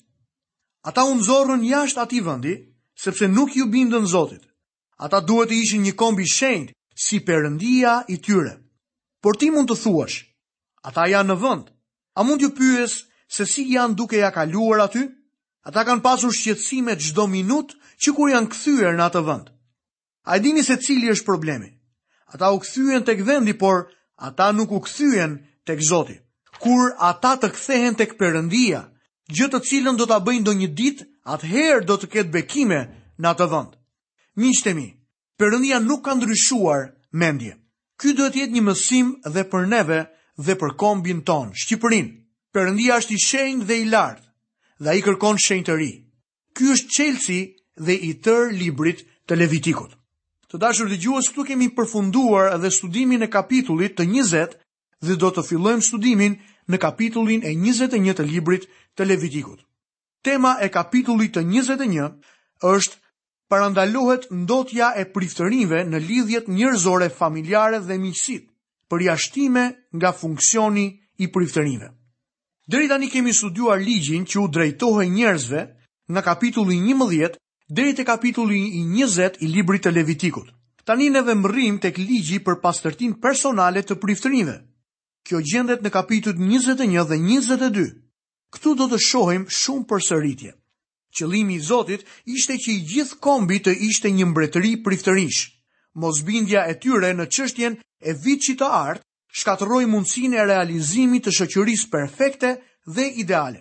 Ata 0.88 1.02
unë 1.10 1.26
zorën 1.28 1.62
jashtë 1.68 2.00
ati 2.04 2.18
vëndi, 2.26 2.54
sepse 2.96 3.24
nuk 3.28 3.56
ju 3.56 3.66
bindën 3.66 4.06
Zotit. 4.08 4.42
Ata 5.04 5.20
duhet 5.28 5.50
të 5.52 5.56
ishin 5.62 5.82
një 5.84 5.92
kombi 6.00 6.24
i 6.24 6.32
shenjtë 6.32 6.74
si 7.04 7.18
Perëndia 7.26 8.00
i 8.08 8.16
tyre. 8.24 8.54
Por 9.22 9.36
ti 9.36 9.50
mund 9.52 9.68
të 9.70 9.76
thuash, 9.82 10.16
ata 10.88 11.04
janë 11.12 11.30
në 11.32 11.36
vend. 11.42 11.66
A 12.16 12.20
mund 12.24 12.40
ju 12.40 12.50
pyes 12.56 12.92
se 13.28 13.44
si 13.44 13.66
janë 13.74 13.94
duke 13.98 14.16
ja 14.22 14.30
kaluar 14.32 14.80
aty? 14.86 15.04
Ata 15.68 15.82
kanë 15.84 16.02
pasur 16.04 16.32
shqetësime 16.32 16.96
çdo 16.96 17.26
minutë 17.28 17.74
që 18.00 18.10
kur 18.16 18.32
janë 18.32 18.48
kthyer 18.54 18.96
në 18.96 19.04
atë 19.10 19.22
vend. 19.28 19.46
A 20.26 20.36
e 20.36 20.40
dini 20.42 20.64
se 20.64 20.76
cili 20.80 21.12
është 21.12 21.28
problemi? 21.28 21.68
Ata 22.32 22.48
u 22.56 22.60
kthyen 22.64 23.04
tek 23.04 23.20
vendi, 23.26 23.52
por 23.52 23.90
ata 24.16 24.48
nuk 24.52 24.72
u 24.72 24.80
kthyen 24.86 25.42
tek 25.68 25.80
Zoti. 25.84 26.16
Kur 26.56 26.96
ata 26.96 27.36
të 27.36 27.52
kthehen 27.52 27.94
tek 28.00 28.16
Perëndia, 28.16 28.80
gjë 29.28 29.48
të 29.52 29.58
cilën 29.68 29.96
do 29.98 30.06
ta 30.08 30.16
bëjnë 30.24 30.40
ndonjë 30.40 30.70
ditë, 30.78 31.02
atëherë 31.34 31.84
do 31.90 31.96
të 31.98 32.08
ketë 32.14 32.32
bekime 32.34 32.80
në 33.20 33.28
atë 33.32 33.46
vend. 33.52 33.72
mi, 34.74 34.94
Perëndia 35.36 35.76
nuk 35.84 36.00
ka 36.04 36.14
ndryshuar 36.14 36.94
mendje. 37.12 37.58
Ky 38.00 38.14
duhet 38.16 38.32
të 38.32 38.38
jetë 38.40 38.54
një 38.56 38.62
mësim 38.64 39.06
dhe 39.34 39.42
për 39.52 39.66
neve 39.68 39.98
dhe 40.46 40.54
për 40.56 40.72
kombin 40.80 41.20
ton, 41.22 41.52
Shqipërinë. 41.52 42.12
Perëndia 42.54 42.94
është 42.96 43.12
i 43.14 43.18
shenjtë 43.26 43.66
dhe 43.68 43.76
i 43.82 43.84
lartë, 43.84 44.22
dhe 44.80 44.88
ai 44.90 45.02
kërkon 45.04 45.36
shenjtëri. 45.44 45.92
Ky 46.56 46.64
është 46.72 46.90
çelësi 46.96 47.40
dhe 47.86 47.92
i 48.08 48.12
tër 48.24 48.48
librit 48.56 49.04
të 49.28 49.36
Levitikut. 49.36 49.92
Të 50.48 50.56
dashur 50.64 50.88
dëgjues, 50.88 51.28
këtu 51.28 51.44
kemi 51.50 51.68
përfunduar 51.76 52.54
edhe 52.56 52.70
studimin 52.72 53.20
e 53.20 53.28
kapitullit 53.28 53.92
të 53.98 54.08
20 54.08 54.56
dhe 55.04 55.14
do 55.20 55.28
të 55.36 55.42
fillojmë 55.48 55.84
studimin 55.84 56.40
në 56.70 56.80
kapitullin 56.80 57.44
e 57.44 57.52
21 57.52 58.16
të 58.16 58.24
librit 58.24 58.64
të 58.96 59.02
Levitikut 59.04 59.65
tema 60.26 60.58
e 60.62 60.66
kapitullit 60.74 61.36
të 61.36 61.44
njëzet 61.46 61.82
e 61.84 61.88
një 61.92 62.06
është 62.72 62.98
parandalohet 63.52 64.24
ndotja 64.42 64.88
e 65.00 65.04
priftërinve 65.14 65.84
në 65.90 66.00
lidhjet 66.08 66.48
njërzore 66.58 67.06
familjare 67.20 67.78
dhe 67.88 67.98
miqësit 68.04 68.48
për 68.90 69.04
jashtime 69.08 69.62
nga 70.00 70.10
funksioni 70.20 70.86
i 71.24 71.28
priftërinve. 71.34 71.90
Dërita 72.72 72.94
tani 72.96 73.08
kemi 73.12 73.34
studuar 73.38 73.78
ligjin 73.78 74.24
që 74.26 74.38
u 74.42 74.48
drejtohe 74.56 75.04
njërzve 75.18 75.60
në 76.14 76.22
kapitulli 76.28 76.78
një 76.86 76.96
mëdhjet 77.00 77.34
dërit 77.78 78.02
kapitulli 78.12 78.62
20 78.66 78.92
njëzet 78.96 79.38
i 79.46 79.50
libri 79.54 79.78
të 79.78 79.92
levitikut. 79.94 80.48
Tani 80.86 81.06
neve 81.10 81.34
mërim 81.34 81.78
të 81.82 81.92
ligji 81.98 82.40
për 82.46 82.58
pastërtin 82.64 83.14
personale 83.22 83.82
të 83.82 83.98
priftërinve. 84.02 84.56
Kjo 85.26 85.38
gjendet 85.50 85.80
në 85.86 85.90
kapitut 85.98 86.42
njëzet 86.50 86.76
e 86.78 86.78
dhe 87.10 87.22
njëzet 87.28 87.62
e 87.68 87.86
Këtu 88.56 88.70
do 88.78 88.86
të 88.88 88.98
shohim 89.04 89.42
shumë 89.54 89.84
për 89.90 90.02
sëritje. 90.06 90.50
Qëlimi 91.18 91.56
i 91.60 91.64
Zotit 91.66 92.04
ishte 92.34 92.56
që 92.62 92.70
i 92.74 92.78
gjithë 92.92 93.18
kombi 93.24 93.58
të 93.66 93.72
ishte 93.88 94.10
një 94.14 94.26
mbretëri 94.30 94.70
priftërish. 94.86 95.40
Mosbindja 96.04 96.64
e 96.72 96.76
tyre 96.82 97.10
në 97.16 97.26
çështjen 97.36 97.76
e 98.10 98.14
vitit 98.24 98.58
të 98.60 98.68
art 98.70 99.04
shkatëroi 99.40 99.86
mundësinë 99.92 100.38
e 100.40 100.46
realizimit 100.52 101.26
të 101.26 101.34
shoqërisë 101.38 101.90
perfekte 101.94 102.52
dhe 102.96 103.06
ideale. 103.24 103.60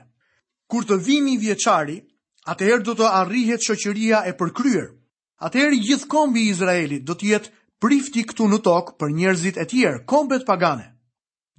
Kur 0.71 0.87
të 0.87 0.97
vimi 1.07 1.35
i 1.35 1.41
vjeçari, 1.45 1.97
atëherë 2.53 2.85
do 2.87 2.95
të 3.01 3.09
arrihet 3.21 3.67
shoqëria 3.67 4.23
e 4.31 4.35
përkryer. 4.39 4.87
Atëherë 5.47 5.81
gjithë 5.87 6.09
kombi 6.15 6.45
i 6.45 6.51
Izraelit 6.55 7.03
do 7.07 7.15
të 7.19 7.31
jetë 7.33 7.51
prifti 7.83 8.23
këtu 8.29 8.47
në 8.51 8.61
tokë 8.67 8.95
për 8.99 9.11
njerëzit 9.19 9.57
e 9.59 9.65
tjerë, 9.73 10.03
kombet 10.13 10.47
pagane. 10.47 10.91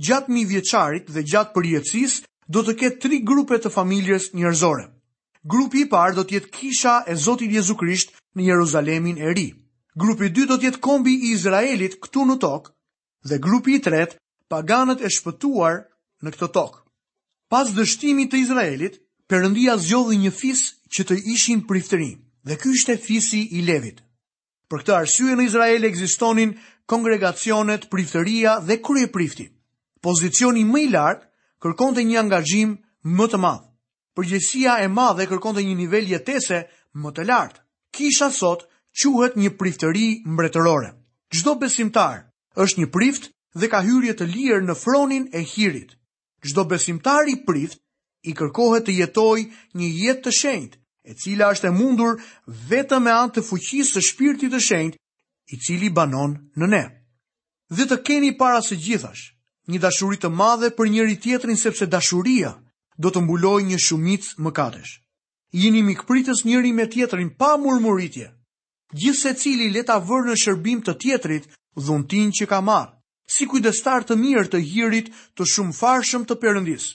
Gjatë 0.04 0.32
mi 0.32 0.44
vjeçarit 0.48 1.08
dhe 1.12 1.22
gjatë 1.24 1.54
përjetësisë, 1.56 2.22
do 2.48 2.62
të 2.62 2.74
ketë 2.80 3.00
tri 3.02 3.18
grupe 3.26 3.58
të 3.58 3.70
familjes 3.74 4.28
njerëzore. 4.34 4.84
Grupi 5.46 5.84
i 5.84 5.88
parë 5.90 6.16
do 6.16 6.24
të 6.24 6.36
jetë 6.38 6.52
kisha 6.54 6.94
e 7.10 7.14
Zotit 7.18 7.52
Jezu 7.54 7.76
Krisht 7.78 8.14
në 8.36 8.46
Jeruzalemin 8.50 9.20
e 9.22 9.32
ri. 9.34 9.46
Grupi 9.98 10.26
i 10.28 10.32
dytë 10.34 10.50
do 10.52 10.58
të 10.58 10.68
jetë 10.70 10.82
kombi 10.82 11.14
i 11.16 11.32
Izraelit 11.34 11.98
këtu 12.02 12.24
në 12.28 12.36
tokë 12.42 12.72
dhe 13.30 13.38
grupi 13.42 13.76
i 13.78 13.82
tretë 13.82 14.18
paganët 14.52 15.02
e 15.06 15.10
shpëtuar 15.10 15.80
në 16.22 16.34
këtë 16.34 16.50
tokë. 16.54 16.82
Pas 17.50 17.70
dështimit 17.74 18.32
të 18.32 18.42
Izraelit, 18.46 19.02
Perëndia 19.26 19.72
zgjodhi 19.82 20.20
një 20.22 20.30
fis 20.30 20.60
që 20.86 21.02
të 21.08 21.16
ishin 21.32 21.62
priftëri 21.66 22.12
dhe 22.46 22.54
ky 22.62 22.70
ishte 22.78 22.94
fisi 23.02 23.40
i 23.58 23.62
Levit. 23.66 23.96
Për 24.70 24.82
këtë 24.84 24.92
arsye 24.94 25.34
në 25.34 25.48
Izrael 25.48 25.86
ekzistonin 25.88 26.52
kongregacionet, 26.86 27.88
priftëria 27.90 28.60
dhe 28.62 28.76
krye 28.86 29.08
prifti. 29.10 29.48
Pozicioni 29.98 30.62
më 30.70 30.82
i 30.84 30.86
lartë 30.92 31.25
kërkon 31.64 31.94
të 31.96 32.02
një 32.06 32.18
angazhim 32.24 32.74
më 33.18 33.26
të 33.32 33.38
madhë. 33.40 33.64
Përgjësia 34.16 34.74
e 34.84 34.88
madhe 34.96 35.26
kërkon 35.28 35.56
të 35.56 35.62
një 35.66 35.74
nivel 35.80 36.06
jetese 36.12 36.58
më 37.00 37.10
të 37.16 37.26
lartë. 37.30 37.60
Kisha 37.96 38.30
sot 38.38 38.66
quhet 39.00 39.36
një 39.36 39.50
priftëri 39.60 40.06
mbretërore. 40.24 40.90
Gjdo 41.32 41.52
besimtar 41.60 42.16
është 42.64 42.80
një 42.82 42.88
prift 42.96 43.30
dhe 43.60 43.68
ka 43.72 43.82
hyrje 43.84 44.14
të 44.16 44.28
lirë 44.34 44.62
në 44.64 44.76
fronin 44.80 45.28
e 45.36 45.42
hirit. 45.52 45.92
Gjdo 46.44 46.64
besimtar 46.68 47.28
i 47.28 47.36
prift 47.48 47.80
i 48.24 48.32
kërkohet 48.36 48.86
të 48.88 48.96
jetoj 49.00 49.38
një 49.76 49.88
jetë 50.00 50.22
të 50.24 50.32
shenjtë, 50.40 50.78
e 51.08 51.12
cila 51.14 51.52
është 51.54 51.68
e 51.68 51.72
mundur 51.76 52.16
vetëm 52.70 53.04
me 53.06 53.12
anë 53.12 53.36
të 53.36 53.44
fuqisë 53.48 53.92
së 53.96 54.02
shpirtit 54.10 54.52
të 54.52 54.60
shenjtë, 54.68 54.98
i 55.54 55.58
cili 55.62 55.90
banon 55.94 56.34
në 56.58 56.66
ne. 56.72 56.84
Dhe 57.70 57.86
të 57.86 58.00
keni 58.08 58.32
para 58.40 58.62
së 58.66 58.76
gjithash, 58.82 59.28
një 59.72 59.78
dashuri 59.82 60.18
të 60.22 60.28
madhe 60.30 60.68
për 60.78 60.90
njëri 60.94 61.16
tjetrin 61.22 61.58
sepse 61.58 61.86
dashuria 61.90 62.52
do 63.02 63.10
të 63.10 63.22
mbuloj 63.24 63.60
një 63.68 63.78
shumicë 63.86 64.52
katesh. 64.54 64.92
Jini 65.62 65.82
mikpritës 65.82 66.44
njëri 66.46 66.72
me 66.76 66.86
tjetrin 66.90 67.30
pa 67.40 67.56
murmuritje. 67.58 68.30
Gjithë 68.96 69.20
se 69.20 69.32
cili 69.40 69.70
leta 69.74 69.96
vërë 69.98 70.30
në 70.30 70.36
shërbim 70.42 70.80
të 70.86 70.92
tjetrit 71.02 71.48
dhuntin 71.86 72.30
që 72.36 72.46
ka 72.50 72.60
marë, 72.60 72.92
si 73.34 73.46
kujdestar 73.50 74.04
të 74.06 74.16
mirë 74.22 74.48
të 74.52 74.60
hirit 74.70 75.10
të 75.36 75.46
shumë 75.54 75.74
farshëm 75.80 76.24
të 76.28 76.34
përëndis. 76.42 76.86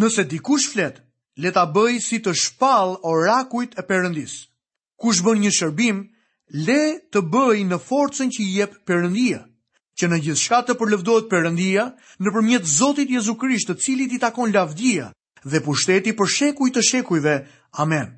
Nëse 0.00 0.24
dikush 0.32 0.68
fletë, 0.72 1.00
leta 1.42 1.64
bëj 1.74 1.94
si 2.04 2.18
të 2.22 2.32
shpal 2.42 2.98
o 3.08 3.14
rakuit 3.24 3.72
e 3.78 3.82
përëndis. 3.88 4.36
Kush 5.00 5.22
bën 5.24 5.40
një 5.44 5.50
shërbim, 5.56 6.04
le 6.68 6.82
të 7.12 7.24
bëj 7.32 7.64
në 7.70 7.80
forcen 7.88 8.28
që 8.34 8.42
jep 8.56 8.76
përëndia 8.86 9.40
që 9.98 10.08
në 10.10 10.18
gjithë 10.26 10.40
shka 10.42 10.58
të 10.68 10.74
përlëvdojt 10.78 11.28
përëndia 11.30 11.82
në 12.26 12.32
përmjet 12.34 12.66
Zotit 12.70 13.10
Jezu 13.14 13.34
Krisht 13.38 13.70
të 13.70 13.76
cilit 13.84 14.14
i 14.14 14.18
takon 14.22 14.52
lavdia 14.54 15.08
dhe 15.44 15.60
pushteti 15.62 16.14
për 16.18 16.30
shekuj 16.36 16.70
të 16.74 16.82
shekujve. 16.90 17.34
Amen. 17.84 18.10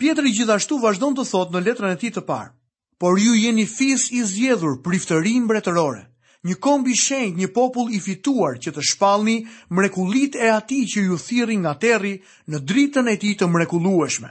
Pjetër 0.00 0.26
i 0.26 0.32
gjithashtu 0.38 0.80
vazhdon 0.82 1.14
të 1.16 1.26
thot 1.30 1.50
në 1.54 1.62
letrën 1.66 1.94
e 1.94 1.98
ti 2.00 2.10
të 2.10 2.22
parë, 2.30 2.50
por 3.00 3.18
ju 3.20 3.34
jeni 3.36 3.66
fis 3.68 4.08
i 4.16 4.22
zjedhur 4.24 4.78
priftërim 4.86 5.46
bretërore, 5.50 6.06
një 6.48 6.56
kombi 6.64 6.94
shenjë 6.96 7.36
një 7.42 7.48
popull 7.52 7.92
i 7.92 8.00
fituar 8.00 8.56
që 8.58 8.72
të 8.72 8.84
shpalni 8.90 9.34
mrekulit 9.70 10.38
e 10.40 10.48
ati 10.54 10.82
që 10.88 11.04
ju 11.06 11.18
thiri 11.20 11.58
nga 11.60 11.74
terri 11.82 12.14
në 12.48 12.62
dritën 12.70 13.12
e 13.12 13.16
ti 13.20 13.34
të 13.36 13.48
mrekulueshme. 13.52 14.30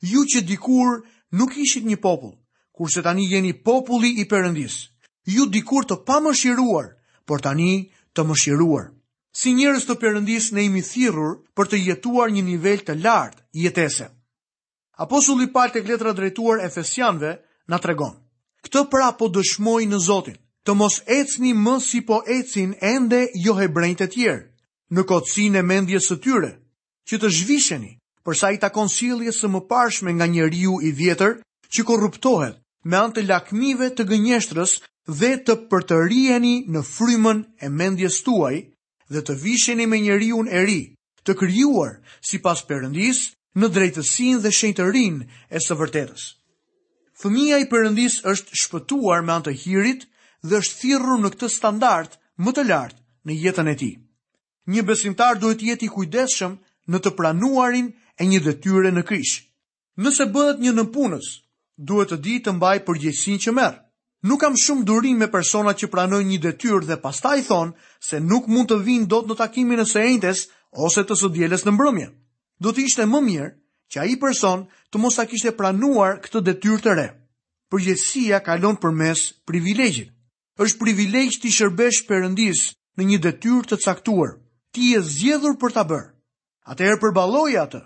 Ju 0.00 0.24
që 0.32 0.42
dikur 0.48 1.02
nuk 1.36 1.58
ishit 1.60 1.84
një 1.86 2.00
popull, 2.00 2.34
kurse 2.72 3.04
tani 3.04 3.28
jeni 3.28 3.52
populli 3.52 4.14
i 4.24 4.24
përëndisë 4.32 4.91
ju 5.26 5.44
dikur 5.46 5.84
të 5.86 5.96
pa 6.06 6.16
mëshiruar, 6.20 6.88
por 7.26 7.40
tani 7.40 7.90
të 8.14 8.24
mëshiruar. 8.26 8.90
Si 9.32 9.54
njërës 9.56 9.86
të 9.88 9.94
përëndis 10.00 10.50
ne 10.52 10.64
imi 10.66 10.82
thirur 10.82 11.38
për 11.56 11.68
të 11.70 11.76
jetuar 11.86 12.28
një 12.30 12.42
nivel 12.44 12.82
të 12.84 12.94
lartë 13.02 13.42
jetese. 13.62 14.08
Apostulli 14.98 15.46
Paul 15.48 15.70
tek 15.72 15.88
letra 15.88 16.12
drejtuar 16.12 16.60
Efesianëve 16.66 17.32
na 17.68 17.78
tregon: 17.78 18.16
Këtë 18.64 18.82
pra 18.90 19.12
po 19.18 19.30
dëshmoj 19.32 19.82
në 19.88 19.98
Zotin, 20.04 20.36
të 20.64 20.74
mos 20.76 20.98
ecni 21.06 21.52
më 21.56 21.78
si 21.80 22.00
po 22.02 22.22
ecin 22.26 22.74
ende 22.80 23.22
jo 23.44 23.54
hebrejt 23.56 24.02
të 24.02 24.06
tjerë, 24.14 24.42
në 24.92 25.02
kotësinë 25.08 25.58
e 25.58 25.62
mendjes 25.72 26.06
së 26.10 26.18
tyre, 26.22 26.52
që 27.08 27.18
të 27.22 27.28
zhvisheni 27.38 27.94
për 28.24 28.34
sa 28.38 28.50
i 28.54 28.58
takon 28.62 28.88
sjelljes 28.90 29.40
së 29.40 29.48
mëparshme 29.50 30.12
nga 30.14 30.26
njeriu 30.28 30.76
i 30.86 30.92
vjetër, 30.94 31.38
që 31.72 31.84
korruptohet 31.88 32.60
me 32.84 32.96
anë 33.00 33.14
të 33.16 33.22
lakmive 33.30 33.88
të 33.96 34.06
gënjeshtrës 34.12 34.76
dhe 35.10 35.30
të 35.44 35.54
përtërieni 35.70 36.52
në 36.74 36.82
frymën 36.86 37.40
e 37.62 37.68
mendjes 37.74 38.20
tuaj 38.22 38.54
dhe 39.12 39.20
të 39.26 39.34
visheni 39.42 39.86
me 39.86 39.98
njeriun 39.98 40.48
e 40.48 40.62
ri, 40.64 40.80
të 41.22 41.34
kryuar 41.38 41.96
si 42.26 42.38
pas 42.38 42.62
përëndis 42.68 43.22
në 43.58 43.68
drejtësin 43.68 44.38
dhe 44.42 44.50
shenjtërin 44.54 45.16
e 45.50 45.58
së 45.60 45.74
vërtetës. 45.76 46.22
Fëmija 47.22 47.58
i 47.62 47.66
përëndis 47.70 48.20
është 48.26 48.58
shpëtuar 48.62 49.20
me 49.26 49.32
antë 49.38 49.52
hirit 49.62 50.06
dhe 50.46 50.58
është 50.62 50.78
thirru 50.82 51.18
në 51.20 51.30
këtë 51.34 51.50
standart 51.54 52.16
më 52.42 52.50
të 52.56 52.62
lartë 52.70 53.00
në 53.28 53.32
jetën 53.42 53.68
e 53.68 53.76
ti. 53.82 53.90
Një 54.70 54.82
besimtar 54.86 55.38
duhet 55.42 55.62
jeti 55.62 55.90
kujdeshëm 55.90 56.56
në 56.90 56.98
të 57.02 57.10
pranuarin 57.18 57.92
e 58.22 58.26
një 58.26 58.40
detyre 58.46 58.90
në 58.94 59.02
krish. 59.06 59.36
Nëse 60.02 60.24
bëhet 60.34 60.62
një 60.62 60.72
nëpunës, 60.78 61.28
duhet 61.76 62.14
të 62.14 62.18
di 62.24 62.38
të 62.42 62.54
mbaj 62.56 62.76
përgjegjësinë 62.86 63.42
që 63.46 63.52
merr. 63.58 63.78
Nuk 64.22 64.38
kam 64.40 64.54
shumë 64.62 64.84
durim 64.86 65.18
me 65.18 65.26
persona 65.30 65.72
që 65.78 65.88
pranojnë 65.90 66.28
një 66.30 66.36
detyrë 66.44 66.86
dhe 66.90 66.98
pastaj 67.04 67.38
thonë 67.48 67.74
se 68.08 68.20
nuk 68.22 68.44
mund 68.46 68.68
të 68.70 68.76
vinë 68.86 69.08
dot 69.10 69.26
në 69.26 69.36
takimin 69.40 69.82
e 69.82 69.84
së 69.92 70.34
ose 70.86 71.02
të 71.04 71.16
së 71.22 71.28
dielës 71.36 71.64
në 71.66 71.72
mbrëmje. 71.74 72.06
Do 72.62 72.70
të 72.72 72.84
ishte 72.86 73.06
më 73.12 73.20
mirë 73.24 73.48
që 73.92 74.00
ai 74.04 74.14
person 74.22 74.62
të 74.92 74.98
mos 75.02 75.18
sa 75.18 75.26
kishte 75.26 75.52
pranuar 75.58 76.20
këtë 76.22 76.40
detyrë 76.48 76.78
të 76.84 76.94
re. 77.00 77.08
Përgjegjësia 77.72 78.38
kalon 78.46 78.78
përmes 78.84 79.24
privilegjit. 79.48 80.12
Është 80.62 80.78
privilegj 80.84 81.40
të 81.42 81.50
shërbesh 81.58 82.00
përëndis 82.08 82.62
në 82.98 83.04
një 83.10 83.18
detyrë 83.26 83.66
të 83.72 83.76
caktuar. 83.84 84.36
Ti 84.72 84.92
je 84.94 85.00
zgjedhur 85.10 85.58
për 85.60 85.70
ta 85.74 85.82
bërë. 85.90 86.06
Atëherë 86.70 87.00
përbaloj 87.02 87.52
atë. 87.64 87.80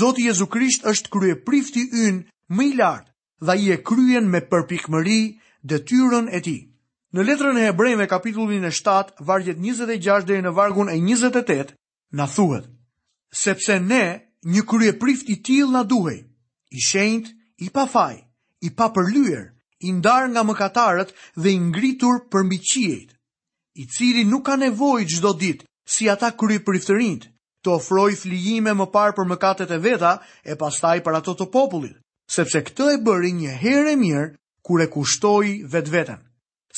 Zoti 0.00 0.28
Jezu 0.30 0.46
Krisht 0.54 0.86
është 0.86 1.10
kryeprifti 1.12 1.88
ynë 2.06 2.56
më 2.56 2.70
i 2.70 2.74
lartë 2.78 3.12
dhe 3.44 3.52
ai 3.58 3.72
e 3.74 3.80
kryen 3.88 4.30
me 4.32 4.40
përpikmëri 4.50 5.22
detyrën 5.72 6.28
e 6.28 6.40
tij. 6.44 6.60
Në 7.14 7.22
letrën 7.28 7.58
e 7.60 7.66
Hebrejve 7.70 8.06
kapitullin 8.10 8.64
e 8.66 8.70
7, 8.74 9.12
vargjet 9.22 9.58
26 9.62 10.24
deri 10.26 10.42
në 10.42 10.52
vargun 10.56 10.88
e 10.90 10.96
28, 10.98 11.72
na 12.18 12.26
thuhet: 12.26 12.66
Sepse 13.32 13.76
ne, 13.80 14.04
një 14.42 14.62
kryeprift 14.68 15.28
i 15.30 15.38
tillë 15.46 15.72
na 15.72 15.82
duhej, 15.82 16.18
i 16.74 16.80
shenjt, 16.88 17.32
i 17.64 17.68
pa 17.70 17.86
faj, 17.86 18.16
i 18.66 18.70
pa 18.76 18.90
përlyer, 18.94 19.44
i 19.86 19.92
ndar 19.92 20.26
nga 20.32 20.42
mëkatarët 20.44 21.14
dhe 21.38 21.50
i 21.54 21.58
ngritur 21.58 22.18
për 22.30 22.42
mbi 22.44 22.58
qiejt, 22.70 23.10
i 23.80 23.86
cili 23.94 24.24
nuk 24.24 24.44
ka 24.46 24.56
nevojë 24.60 25.08
çdo 25.16 25.32
ditë 25.40 25.64
si 25.90 26.08
ata 26.10 26.30
kryeprifterinj 26.38 27.24
të 27.62 27.70
ofroj 27.72 28.10
flijime 28.22 28.72
më 28.76 28.86
parë 28.94 29.16
për 29.16 29.26
mëkatet 29.32 29.70
e 29.72 29.78
veta 29.86 30.12
e 30.44 30.54
pastaj 30.60 31.00
për 31.04 31.16
ato 31.18 31.32
të 31.38 31.46
popullit, 31.56 31.96
sepse 32.36 32.60
këtë 32.66 32.90
e 32.94 33.00
bëri 33.06 33.32
një 33.38 33.52
herë 33.64 33.90
e 33.94 34.00
mirë 34.02 34.28
kur 34.64 34.80
e 34.82 34.86
kushtoi 34.92 35.52
vetveten. 35.72 36.20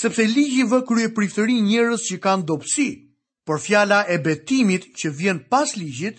Sepse 0.02 0.26
ligji 0.28 0.66
vë 0.70 0.82
krye 0.88 1.10
priftëri 1.16 1.56
njerëz 1.68 2.02
që 2.10 2.18
kanë 2.24 2.46
dobësi, 2.48 2.88
por 3.46 3.62
fjala 3.62 4.02
e 4.14 4.18
betimit 4.26 4.88
që 4.98 5.10
vjen 5.18 5.38
pas 5.52 5.76
ligjit 5.78 6.18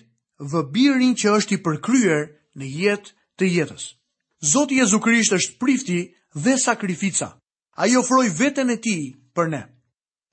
vë 0.51 0.61
birin 0.73 1.13
që 1.21 1.33
është 1.37 1.57
i 1.57 1.61
përkryer 1.65 2.23
në 2.57 2.71
jetë 2.81 3.11
të 3.37 3.51
jetës. 3.57 3.85
Zoti 4.53 4.79
Jezu 4.79 4.99
Krisht 5.03 5.35
është 5.37 5.57
prifti 5.61 5.99
dhe 6.43 6.55
sakrifica. 6.61 7.33
Ai 7.81 7.91
ofroi 7.99 8.31
veten 8.39 8.71
e 8.73 8.77
tij 8.81 9.03
për 9.35 9.45
ne. 9.53 9.61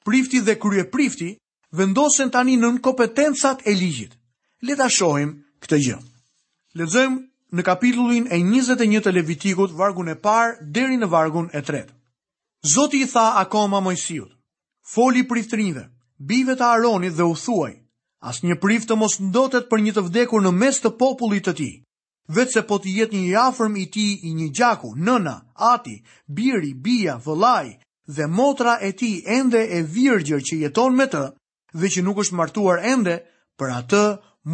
Prifti 0.07 0.41
dhe 0.47 0.57
krye 0.61 0.87
prifti 0.95 1.31
vendosen 1.73 2.31
tani 2.33 2.57
nën 2.61 2.79
kompetencat 2.85 3.67
e 3.69 3.73
ligjit. 3.75 4.13
Le 4.65 4.77
ta 4.79 4.89
shohim 4.89 5.41
këtë 5.61 5.79
gjë. 5.85 5.99
Lexojmë 6.79 7.21
në 7.55 7.63
kapitullin 7.65 8.27
e 8.33 8.39
21 8.41 9.01
të 9.05 9.13
Levitikut, 9.13 9.73
vargun 9.77 10.09
e 10.09 10.15
parë 10.17 10.65
deri 10.73 10.97
në 11.01 11.09
vargun 11.13 11.49
e 11.53 11.61
tretë. 11.63 11.93
Zoti 12.65 13.03
i 13.05 13.07
tha 13.13 13.27
akoma 13.41 13.81
Mojsiut: 13.81 14.31
"Foli 14.95 15.23
priftërinjve, 15.29 15.83
bijve 16.19 16.55
të 16.57 16.65
Aaronit 16.65 17.13
dhe 17.17 17.23
u 17.29 17.35
thuaj: 17.37 17.73
Asnjë 18.25 18.57
priftë 18.63 18.89
të 18.93 18.97
mos 18.97 19.19
ndotet 19.21 19.69
për 19.71 19.79
një 19.85 19.93
të 19.95 20.01
vdekur 20.07 20.41
në 20.43 20.53
mes 20.53 20.81
të 20.81 20.95
popullit 20.99 21.45
të 21.47 21.55
tij." 21.55 21.75
Vetë 22.29 22.53
se 22.55 22.63
po 22.65 22.77
të 22.81 22.89
jetë 22.97 23.13
një 23.19 23.29
jafërm 23.35 23.75
i 23.77 23.85
ti 23.93 24.07
i 24.29 24.33
një 24.35 24.47
gjaku, 24.57 24.95
nëna, 24.97 25.35
ati, 25.73 25.99
biri, 26.27 26.71
bia, 26.75 27.19
vëlaj 27.25 27.67
dhe 28.17 28.27
motra 28.33 28.79
e 28.81 28.93
ti 28.97 29.21
ende 29.29 29.61
e 29.77 29.83
virgjër 29.83 30.41
që 30.41 30.55
jeton 30.63 30.97
me 30.97 31.05
të 31.13 31.21
dhe 31.77 31.87
që 31.93 32.03
nuk 32.05 32.17
është 32.25 32.35
martuar 32.41 32.81
ende, 32.85 33.21
për 33.59 33.69
atë 33.81 34.03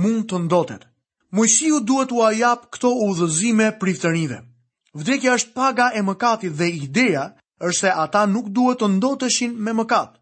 mund 0.02 0.24
të 0.26 0.36
ndotet. 0.48 0.89
Mojësiu 1.38 1.76
duhet 1.88 2.12
u 2.12 2.22
ajap 2.26 2.64
këto 2.74 2.88
udhëzime 3.06 3.66
priftërinve. 3.82 4.38
Vdekja 4.98 5.34
është 5.38 5.52
paga 5.58 5.90
e 5.94 6.02
mëkatit 6.06 6.56
dhe 6.58 6.66
ideja 6.86 7.24
është 7.68 7.78
se 7.80 7.90
ata 8.04 8.24
nuk 8.26 8.48
duhet 8.56 8.80
të 8.82 8.88
ndoteshin 8.96 9.52
me 9.66 9.74
mëkat. 9.80 10.16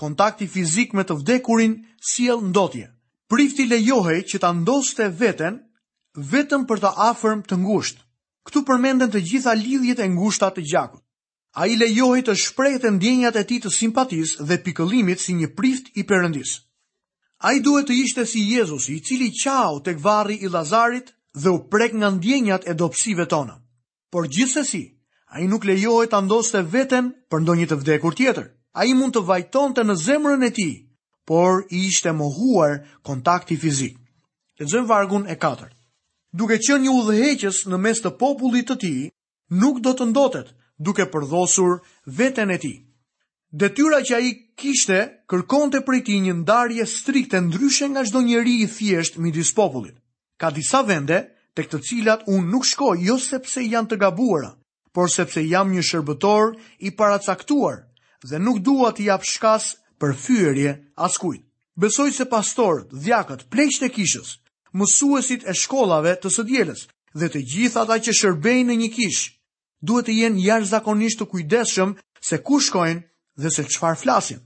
Kontakti 0.00 0.48
fizik 0.54 0.92
me 0.98 1.04
të 1.06 1.16
vdekurin 1.20 1.76
siel 2.12 2.40
ndotje. 2.48 2.88
Prifti 3.30 3.68
lejohej 3.70 4.18
që 4.32 4.38
ta 4.42 4.50
ndoste 4.56 5.06
veten 5.22 5.60
vetëm 6.32 6.66
për 6.66 6.82
të 6.82 6.90
afërm 7.10 7.44
të 7.46 7.60
ngusht. 7.62 8.02
Këtu 8.46 8.64
përmenden 8.70 9.12
të 9.12 9.22
gjitha 9.30 9.54
lidhjet 9.60 10.00
e 10.02 10.08
ngushta 10.16 10.48
të 10.54 10.64
gjakut. 10.72 11.02
A 11.60 11.66
i 11.70 11.76
lejohi 11.78 12.22
të 12.26 12.34
shprejt 12.42 12.84
e 12.84 12.90
ndjenjat 12.96 13.36
e 13.42 13.46
ti 13.46 13.60
të 13.62 13.70
simpatis 13.78 14.34
dhe 14.48 14.58
pikëlimit 14.66 15.22
si 15.22 15.34
një 15.38 15.52
prift 15.60 15.90
i 16.00 16.06
përëndisë. 16.10 16.58
A 17.40 17.54
i 17.56 17.60
duhet 17.64 17.88
të 17.88 17.94
ishte 17.96 18.24
si 18.28 18.42
Jezusi, 18.52 18.98
i 18.98 19.00
cili 19.08 19.30
qau 19.42 19.78
të 19.80 19.94
kvarri 19.98 20.34
i 20.44 20.48
Lazarit 20.52 21.06
dhe 21.40 21.48
u 21.54 21.60
prek 21.72 21.94
nga 21.96 22.10
ndjenjat 22.12 22.66
e 22.68 22.74
dopsive 22.74 23.24
tona. 23.32 23.54
Por 24.12 24.28
gjithsesi, 24.28 24.82
a 25.32 25.40
i 25.40 25.46
nuk 25.48 25.64
lejohet 25.64 26.12
të 26.12 26.20
ndoste 26.26 26.60
veten 26.74 27.08
për 27.30 27.40
ndonjit 27.42 27.72
të 27.72 27.78
vdekur 27.80 28.16
tjetër. 28.18 28.46
A 28.78 28.84
i 28.84 28.92
mund 28.94 29.16
të 29.16 29.22
vajton 29.30 29.72
të 29.74 29.86
në 29.86 29.96
zemrën 30.04 30.44
e 30.46 30.50
ti, 30.58 30.68
por 31.28 31.64
i 31.76 31.86
ishte 31.88 32.12
mohuar 32.20 32.74
kontakti 33.08 33.56
fizik. 33.62 33.96
Të 34.60 34.68
zëmë 34.74 34.90
vargun 34.92 35.24
e 35.32 35.36
4. 35.40 35.70
Duke 36.36 36.60
që 36.60 36.76
një 36.84 36.92
udheqës 37.00 37.64
në 37.72 37.80
mes 37.86 38.02
të 38.04 38.12
popullit 38.20 38.68
të 38.70 38.76
ti, 38.84 38.92
nuk 39.62 39.80
do 39.80 39.96
të 39.96 40.10
ndotet 40.12 40.52
duke 40.78 41.08
përdhosur 41.14 41.80
veten 42.06 42.50
e 42.54 42.58
ti. 42.66 42.74
Detyra 43.50 43.98
që 44.06 44.14
ai 44.14 44.30
kishte 44.54 44.98
kërkonte 45.26 45.80
prej 45.82 46.04
tij 46.06 46.20
një 46.22 46.34
ndarje 46.42 46.84
strikte 46.86 47.40
ndryshe 47.42 47.88
nga 47.90 48.04
çdo 48.06 48.20
njeri 48.22 48.54
i 48.62 48.66
thjesht 48.70 49.18
midis 49.18 49.50
popullit. 49.58 49.96
Ka 50.40 50.50
disa 50.54 50.82
vende 50.86 51.18
tek 51.56 51.66
të 51.68 51.80
cilat 51.86 52.22
unë 52.30 52.46
nuk 52.52 52.64
shkoj 52.70 52.98
jo 53.08 53.16
sepse 53.18 53.64
janë 53.66 53.90
të 53.90 53.96
gabuara, 54.06 54.52
por 54.94 55.10
sepse 55.10 55.42
jam 55.50 55.72
një 55.74 55.82
shërbëtor 55.82 56.54
i 56.86 56.94
paracaktuar 56.94 57.76
dhe 58.30 58.38
nuk 58.38 58.62
dua 58.62 58.92
të 58.94 59.02
jap 59.10 59.26
shkas 59.26 59.74
për 59.98 60.14
fyerje 60.14 60.76
askujt. 60.94 61.42
Besoj 61.80 62.10
se 62.14 62.24
pastorët, 62.30 62.90
dhjakët, 63.02 63.46
pleqët 63.50 63.82
e 63.88 63.90
kishës, 63.90 64.38
mësuesit 64.78 65.42
e 65.50 65.54
shkollave 65.58 66.12
të 66.22 66.28
së 66.36 66.46
dielës 66.46 66.86
dhe 67.18 67.26
të 67.34 67.42
gjithë 67.50 67.82
ata 67.82 67.98
që 67.98 68.12
shërbejnë 68.20 68.68
në 68.70 68.76
një 68.84 68.88
kishë 68.94 69.26
duhet 69.82 70.06
të 70.06 70.18
jenë 70.22 70.42
jashtëzakonisht 70.46 71.18
të 71.20 71.26
kujdesshëm 71.34 71.94
se 72.28 72.36
ku 72.46 72.60
shkojnë 72.62 73.08
dhe 73.36 73.50
se 73.50 73.62
qëfar 73.64 73.98
flasin. 73.98 74.40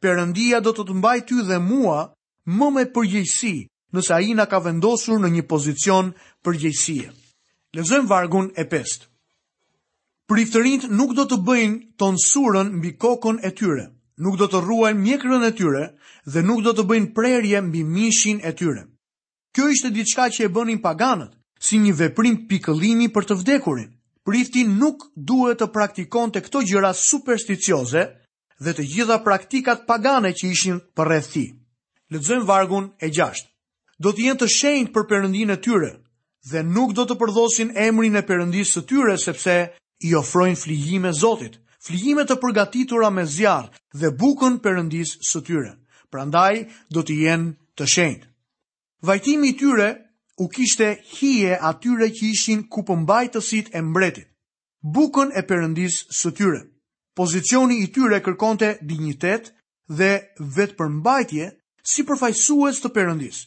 Perëndia 0.00 0.60
do 0.62 0.72
të 0.72 0.86
të 0.88 0.96
mbaj 0.96 1.18
ty 1.28 1.40
dhe 1.46 1.58
mua 1.60 2.00
më 2.46 2.70
me 2.74 2.84
përgjëjsi 2.94 3.54
nësa 3.94 4.20
i 4.24 4.32
nga 4.34 4.46
ka 4.46 4.58
vendosur 4.64 5.18
në 5.20 5.28
një 5.36 5.42
pozicion 5.50 6.12
përgjëjsie. 6.44 7.10
Lezëm 7.76 8.06
vargun 8.10 8.50
e 8.56 8.64
pest. 8.64 9.06
Priftërinjt 10.30 10.88
nuk 10.94 11.12
do 11.18 11.24
të 11.26 11.36
bëjnë 11.46 11.76
tonsurën 11.98 12.68
mbi 12.78 12.94
kokon 13.02 13.40
e 13.44 13.50
tyre, 13.50 13.88
nuk 14.22 14.38
do 14.38 14.46
të 14.46 14.60
ruajnë 14.66 15.00
mjekrën 15.02 15.44
e 15.46 15.52
tyre 15.58 15.84
dhe 16.32 16.42
nuk 16.46 16.62
do 16.64 16.72
të 16.74 16.84
bëjnë 16.86 17.12
prerje 17.16 17.60
mbi 17.66 17.82
mishin 17.84 18.38
e 18.46 18.52
tyre. 18.54 18.86
Kjo 19.54 19.68
ishte 19.74 19.90
diçka 19.90 20.28
që 20.30 20.46
e 20.46 20.52
bënin 20.54 20.78
paganët, 20.78 21.34
si 21.58 21.78
një 21.82 21.92
veprim 22.00 22.46
pikëllimi 22.48 23.10
për 23.12 23.24
të 23.28 23.34
vdekurin. 23.40 23.90
Prifti 24.24 24.62
nuk 24.68 25.08
duhet 25.16 25.58
të 25.60 25.66
praktikon 25.74 26.30
të 26.30 26.40
këto 26.46 26.62
gjëra 26.70 26.94
supersticioze, 26.94 28.04
dhe 28.60 28.72
të 28.76 28.84
gjitha 28.92 29.16
praktikat 29.24 29.86
pagane 29.88 30.32
që 30.36 30.50
ishin 30.52 30.80
për 30.96 31.08
rreth 31.08 31.30
tij. 31.34 31.46
Lexojmë 32.12 32.46
vargun 32.48 32.90
e 33.00 33.08
6. 33.08 33.44
Do 33.98 34.12
të 34.12 34.26
jenë 34.26 34.40
të 34.42 34.48
shenjt 34.56 34.92
për 34.94 35.06
përëndin 35.10 35.54
e 35.54 35.58
tyre 35.66 35.92
dhe 36.50 36.62
nuk 36.64 36.92
do 36.96 37.04
të 37.08 37.16
përdhosin 37.20 37.72
emrin 37.86 38.16
e 38.16 38.22
perëndisë 38.28 38.74
së 38.76 38.82
tyre 38.92 39.16
sepse 39.20 39.56
i 40.08 40.12
ofrojnë 40.16 40.56
flihime 40.60 41.12
zotit, 41.12 41.56
flihime 41.86 42.24
të 42.28 42.36
përgatitura 42.42 43.10
me 43.12 43.24
zjarr 43.28 43.68
dhe 44.00 44.10
bukën 44.22 44.56
perëndisë 44.64 45.20
së 45.30 45.42
tyre. 45.46 45.72
Prandaj 46.10 46.64
do 46.90 47.04
të 47.06 47.16
jenë 47.24 47.50
të 47.78 47.86
shenjt. 47.94 48.24
Vajtimi 49.06 49.52
i 49.52 49.56
tyre 49.60 49.88
u 50.42 50.48
kishte 50.52 50.96
hije 51.14 51.56
atyre 51.70 52.08
që 52.16 52.26
ishin 52.34 52.66
kupëmbajtësit 52.72 53.70
e 53.76 53.80
mbretit. 53.82 54.26
Bukën 54.82 55.32
e 55.36 55.44
përëndis 55.48 55.96
së 56.18 56.30
tyre 56.40 56.64
Pozicioni 57.20 57.76
i 57.84 57.88
tyre 57.94 58.18
kërkonte 58.24 58.68
dignitet 58.90 59.50
dhe 59.96 60.06
vetë 60.58 60.76
përmbajtje 60.78 61.48
si 61.92 62.04
përfajsues 62.10 62.78
të 62.80 62.90
përëndis. 62.94 63.40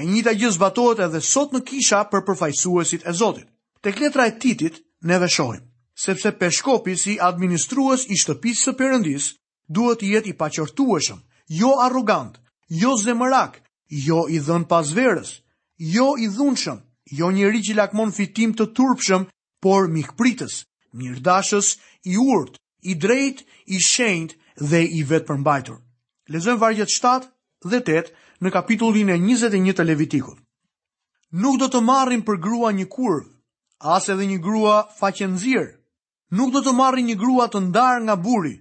E 0.00 0.06
njita 0.08 0.32
gjë 0.40 0.50
zbatohet 0.56 1.02
edhe 1.06 1.20
sot 1.28 1.54
në 1.54 1.60
kisha 1.68 2.00
për 2.14 2.24
përfajsuesit 2.30 3.06
e 3.06 3.14
Zotit. 3.20 3.46
Tek 3.86 4.02
letra 4.02 4.26
e 4.26 4.34
titit 4.44 4.80
ne 5.10 5.20
veshojmë, 5.22 5.62
sepse 6.06 6.32
peshkopi 6.40 6.96
si 7.04 7.14
administrues 7.30 8.08
i 8.14 8.18
shtëpisë 8.24 8.64
së 8.66 8.74
përëndis 8.82 9.28
duhet 9.78 10.02
të 10.02 10.10
jetë 10.16 10.32
i 10.34 10.38
pacjortueshëm, 10.42 11.22
jo 11.60 11.70
arrogant, 11.86 12.34
jo 12.82 12.96
zemërak, 13.04 13.60
jo 14.08 14.24
i 14.36 14.42
dhën 14.48 14.66
pasverës, 14.74 15.36
jo 15.94 16.08
i 16.18 16.26
dhunshëm, 16.34 16.82
jo 17.20 17.30
njëri 17.36 17.62
që 17.68 17.78
lakmon 17.78 18.10
fitim 18.18 18.58
të 18.58 18.72
turpshëm, 18.80 19.30
por 19.62 19.86
mikpritës, 19.94 20.64
mirdashës, 21.02 21.76
i 22.02 22.16
urtë, 22.30 22.58
i 22.90 22.94
drejt, 23.04 23.38
i 23.66 23.76
shenjt 23.88 24.32
dhe 24.68 24.80
i 24.96 25.02
vetë 25.10 25.28
përmbajtur. 25.28 25.76
Lezëm 26.32 26.58
vargjet 26.62 26.92
7 26.92 27.26
dhe 27.72 27.80
8 27.84 28.14
në 28.44 28.52
kapitullin 28.56 29.12
e 29.12 29.18
21 29.20 29.74
të 29.76 29.84
levitikut. 29.88 30.38
Nuk 31.44 31.58
do 31.60 31.68
të 31.70 31.82
marrin 31.88 32.22
për 32.28 32.38
grua 32.46 32.70
një 32.78 32.86
kurvë, 32.96 33.26
as 33.96 34.08
edhe 34.12 34.28
një 34.30 34.38
grua 34.46 34.76
faqen 35.00 35.36
zirë. 35.42 35.68
Nuk 36.38 36.54
do 36.54 36.62
të 36.64 36.72
marrin 36.80 37.08
një 37.10 37.18
grua 37.20 37.48
të 37.52 37.60
ndarë 37.68 38.04
nga 38.06 38.16
buri, 38.26 38.54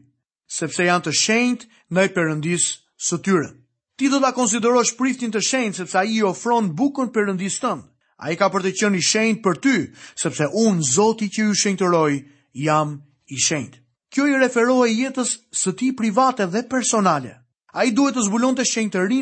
sepse 0.57 0.87
janë 0.89 1.05
të 1.07 1.13
shenjt 1.23 1.63
në 1.95 2.07
i 2.07 2.11
përëndis 2.17 2.65
së 3.07 3.21
tyre. 3.25 3.47
Ti 3.97 4.11
do 4.13 4.19
të 4.21 4.33
konsiderosh 4.37 4.95
priftin 4.99 5.31
të 5.33 5.41
shenjt, 5.49 5.79
sepse 5.79 5.97
a 5.99 6.03
i 6.05 6.19
ofron 6.31 6.69
bukën 6.79 7.09
përëndis 7.15 7.59
tëmë. 7.63 7.85
A 8.25 8.31
i 8.33 8.35
ka 8.37 8.47
për 8.51 8.63
të 8.65 8.71
qënë 8.79 8.99
i 8.99 9.07
shenjt 9.11 9.43
për 9.45 9.57
ty, 9.63 9.75
sepse 10.23 10.51
unë 10.65 10.87
zoti 10.93 11.27
që 11.33 11.47
ju 11.49 11.59
shenjtëroj, 11.63 12.13
jam 12.67 12.97
i 13.35 13.45
shenjtë. 13.47 13.83
Kjo 14.13 14.27
i 14.27 14.37
referohej 14.39 14.93
jetës 15.01 15.31
së 15.61 15.73
ti 15.79 15.89
private 15.95 16.45
dhe 16.47 16.61
personale. 16.71 17.33
A 17.77 17.83
i 17.85 17.91
duhet 17.91 18.15
të 18.15 18.23
zbulon 18.27 18.55
të 18.55 18.63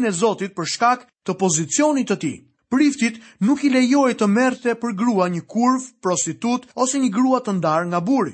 e 0.05 0.11
Zotit 0.11 0.55
për 0.55 0.65
shkak 0.65 1.07
të 1.25 1.33
pozicionit 1.33 2.07
të 2.09 2.17
ti. 2.19 2.33
Priftit 2.69 3.19
nuk 3.39 3.63
i 3.63 3.69
lejoj 3.69 4.13
të 4.13 4.27
merte 4.27 4.75
për 4.75 4.93
grua 4.95 5.27
një 5.29 5.41
kurv, 5.47 5.81
prostitut 6.01 6.65
ose 6.75 6.97
një 6.99 7.09
grua 7.09 7.39
të 7.39 7.53
ndarë 7.59 7.87
nga 7.87 7.99
buri. 7.99 8.33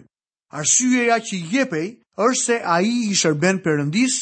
Arsyeja 0.52 1.20
që 1.20 1.36
i 1.36 1.42
jepej 1.56 1.88
është 2.18 2.44
se 2.46 2.60
a 2.64 2.82
i 2.82 2.92
i 3.12 3.16
shërben 3.16 3.60
përëndis, 3.64 4.16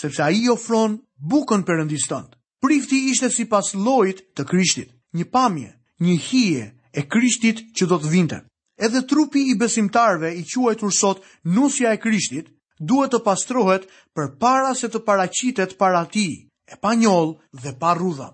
sepse 0.00 0.22
a 0.22 0.30
i 0.30 0.48
ofron 0.52 0.98
bukën 1.32 1.64
përëndis 1.64 2.08
tëndë. 2.10 2.36
Prifti 2.60 2.98
ishte 3.12 3.30
si 3.30 3.44
pas 3.44 3.72
lojt 3.74 4.20
të 4.36 4.44
krishtit, 4.50 4.90
një 5.16 5.24
pamje, 5.32 5.70
një 6.04 6.16
hije 6.28 6.66
e 7.00 7.06
krishtit 7.08 7.64
që 7.76 7.86
do 7.88 7.96
të 8.04 8.08
vinte 8.12 8.38
edhe 8.80 9.02
trupi 9.06 9.40
i 9.50 9.56
besimtarve 9.58 10.34
i 10.34 10.44
quajtur 10.52 10.92
sot 10.94 11.20
nusja 11.44 11.92
e 11.92 12.00
krishtit, 12.00 12.46
duhet 12.88 13.12
të 13.14 13.20
pastrohet 13.26 13.82
për 14.16 14.30
para 14.40 14.70
se 14.74 14.88
të 14.88 15.02
paracitet 15.06 15.74
para 15.82 16.04
ti, 16.14 16.26
e 16.70 16.74
pa 16.80 16.94
njol 16.96 17.36
dhe 17.62 17.74
pa 17.80 17.92
rudha. 17.98 18.30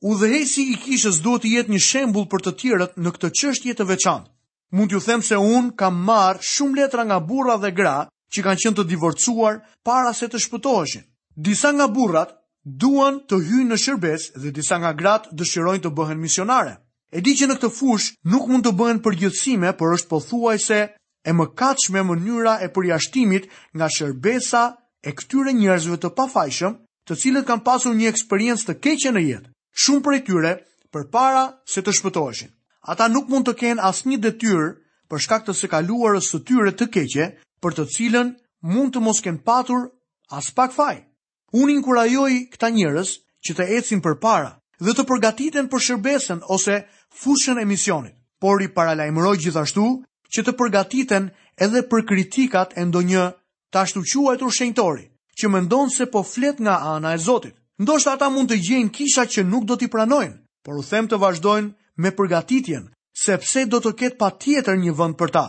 Udhëhesi 0.00 0.62
i 0.72 0.78
kishës 0.84 1.18
duhet 1.24 1.42
të 1.44 1.52
jetë 1.56 1.74
një 1.74 1.82
shembul 1.88 2.24
për 2.32 2.44
të 2.46 2.54
tjerët 2.62 2.96
në 2.96 3.12
këtë 3.16 3.32
qështje 3.40 3.74
të 3.76 3.86
veçanë. 3.92 4.28
Mund 4.72 4.92
ju 4.94 5.00
them 5.00 5.22
se 5.26 5.36
unë 5.36 5.74
kam 5.76 6.00
marë 6.08 6.46
shumë 6.52 6.80
letra 6.82 7.04
nga 7.04 7.18
burra 7.20 7.58
dhe 7.62 7.72
gra 7.80 7.98
që 8.32 8.44
kanë 8.46 8.60
qenë 8.64 8.76
të 8.78 8.84
divorcuar 8.92 9.58
para 9.84 10.14
se 10.14 10.30
të 10.30 10.38
shpëtoheshin. 10.46 11.04
Disa 11.46 11.72
nga 11.74 11.88
burrat 11.92 12.32
duan 12.62 13.18
të 13.28 13.42
hyjnë 13.48 13.68
në 13.74 13.80
shërbes 13.84 14.30
dhe 14.40 14.52
disa 14.56 14.78
nga 14.80 14.94
gratë 15.02 15.34
dëshirojnë 15.36 15.84
të 15.84 15.90
bëhen 15.98 16.22
misionare. 16.24 16.78
E 17.10 17.18
di 17.20 17.32
që 17.34 17.48
në 17.50 17.54
këtë 17.58 17.70
fush 17.74 18.04
nuk 18.30 18.44
mund 18.46 18.62
të 18.66 18.72
bëhen 18.78 19.00
përgjithësime, 19.02 19.72
por 19.78 19.96
është 19.96 20.10
pothuajse 20.12 20.76
se 20.94 21.26
e 21.26 21.32
më 21.32 22.02
mënyra 22.10 22.52
e 22.64 22.68
përjashtimit 22.72 23.48
nga 23.74 23.88
shërbesa 23.90 24.60
e 25.02 25.10
këtyre 25.18 25.52
njerëzve 25.58 25.96
të 26.00 26.08
pafajshëm, 26.18 26.76
të 27.06 27.14
cilët 27.20 27.46
kanë 27.48 27.64
pasur 27.66 27.94
një 27.98 28.10
eksperiencë 28.12 28.66
të 28.68 28.74
keqe 28.84 29.10
në 29.16 29.22
jetë, 29.28 29.50
shumë 29.82 30.04
për 30.04 30.14
e 30.14 30.20
tyre 30.28 30.52
për 30.94 31.08
para 31.10 31.44
se 31.72 31.82
të 31.82 31.90
shpëtojshin. 31.98 32.54
Ata 32.86 33.08
nuk 33.10 33.26
mund 33.28 33.48
të 33.50 33.54
kenë 33.60 33.82
asnjë 33.82 34.10
një 34.10 34.74
për 35.10 35.18
shkak 35.18 35.42
të 35.48 35.52
së 35.58 35.66
kaluarës 35.68 36.26
së 36.30 36.38
tyre 36.46 36.70
të 36.78 36.86
keqe, 36.94 37.26
për 37.60 37.72
të 37.74 37.84
cilën 37.94 38.28
mund 38.62 38.94
të 38.94 39.00
mos 39.02 39.18
kenë 39.20 39.42
patur 39.42 39.88
as 40.30 40.54
pak 40.54 40.70
faj. 40.70 41.02
Unë 41.50 41.72
inkurajoj 41.74 42.30
këta 42.54 42.68
njerëz 42.70 43.10
që 43.42 43.54
të 43.58 43.64
ecin 43.78 43.98
përpara 44.00 44.54
dhe 44.80 44.94
të 44.96 45.04
përgatiten 45.10 45.66
për 45.68 45.82
shërbesën 45.86 46.44
ose 46.54 46.76
fushën 47.14 47.56
e 47.58 47.64
misionit, 47.64 48.14
por 48.40 48.62
i 48.62 48.68
paralajmëroj 48.72 49.36
gjithashtu 49.44 49.86
që 50.34 50.42
të 50.46 50.54
përgatiten 50.60 51.30
edhe 51.66 51.82
për 51.90 52.04
kritikat 52.10 52.76
e 52.78 52.84
ndonjë 52.86 53.24
të 53.72 53.80
ashtu 53.82 54.02
quajtur 54.24 54.52
shenjtori, 54.54 55.04
që 55.38 55.48
mendon 55.50 55.90
se 55.90 56.06
po 56.06 56.22
flet 56.22 56.60
nga 56.60 56.76
ana 56.94 57.14
e 57.14 57.18
Zotit. 57.18 57.54
Ndoshta 57.80 58.12
ata 58.12 58.28
mund 58.28 58.50
të 58.50 58.56
gjejnë 58.66 58.92
kisha 58.96 59.24
që 59.26 59.40
nuk 59.48 59.64
do 59.64 59.74
t'i 59.76 59.88
pranojnë, 59.88 60.36
por 60.64 60.74
u 60.80 60.82
them 60.84 61.06
të 61.08 61.16
vazhdojnë 61.16 61.72
me 62.02 62.10
përgatitjen, 62.16 62.90
sepse 63.24 63.64
do 63.72 63.78
të 63.80 63.90
ketë 64.00 64.16
patjetër 64.20 64.76
një 64.82 64.92
vend 65.00 65.16
për 65.20 65.30
ta. 65.36 65.44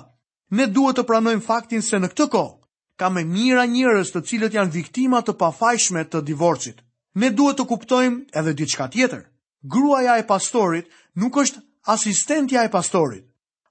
Ne 0.58 0.66
duhet 0.72 0.96
të 0.98 1.04
pranojmë 1.10 1.44
faktin 1.50 1.82
se 1.84 2.00
në 2.00 2.08
këtë 2.14 2.28
kohë 2.34 2.56
ka 3.02 3.10
me 3.12 3.24
mira 3.28 3.66
njerëz 3.68 4.12
të 4.14 4.20
cilët 4.30 4.54
janë 4.56 4.72
viktima 4.80 5.20
të 5.26 5.34
pafajshme 5.44 6.04
të 6.08 6.22
divorcit. 6.24 6.80
Ne 7.20 7.32
duhet 7.38 7.58
të 7.60 7.66
kuptojmë 7.68 8.38
edhe 8.40 8.54
diçka 8.62 8.86
tjetër 8.94 9.24
gruaja 9.62 10.18
e 10.18 10.26
pastorit 10.28 10.88
nuk 11.16 11.36
është 11.38 11.62
asistentja 11.88 12.66
e 12.66 12.72
pastorit. 12.74 13.26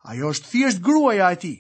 Ajo 0.07 0.31
është 0.33 0.51
thjesht 0.51 0.83
gruaja 0.83 1.31
e 1.33 1.37
tij. 1.37 1.57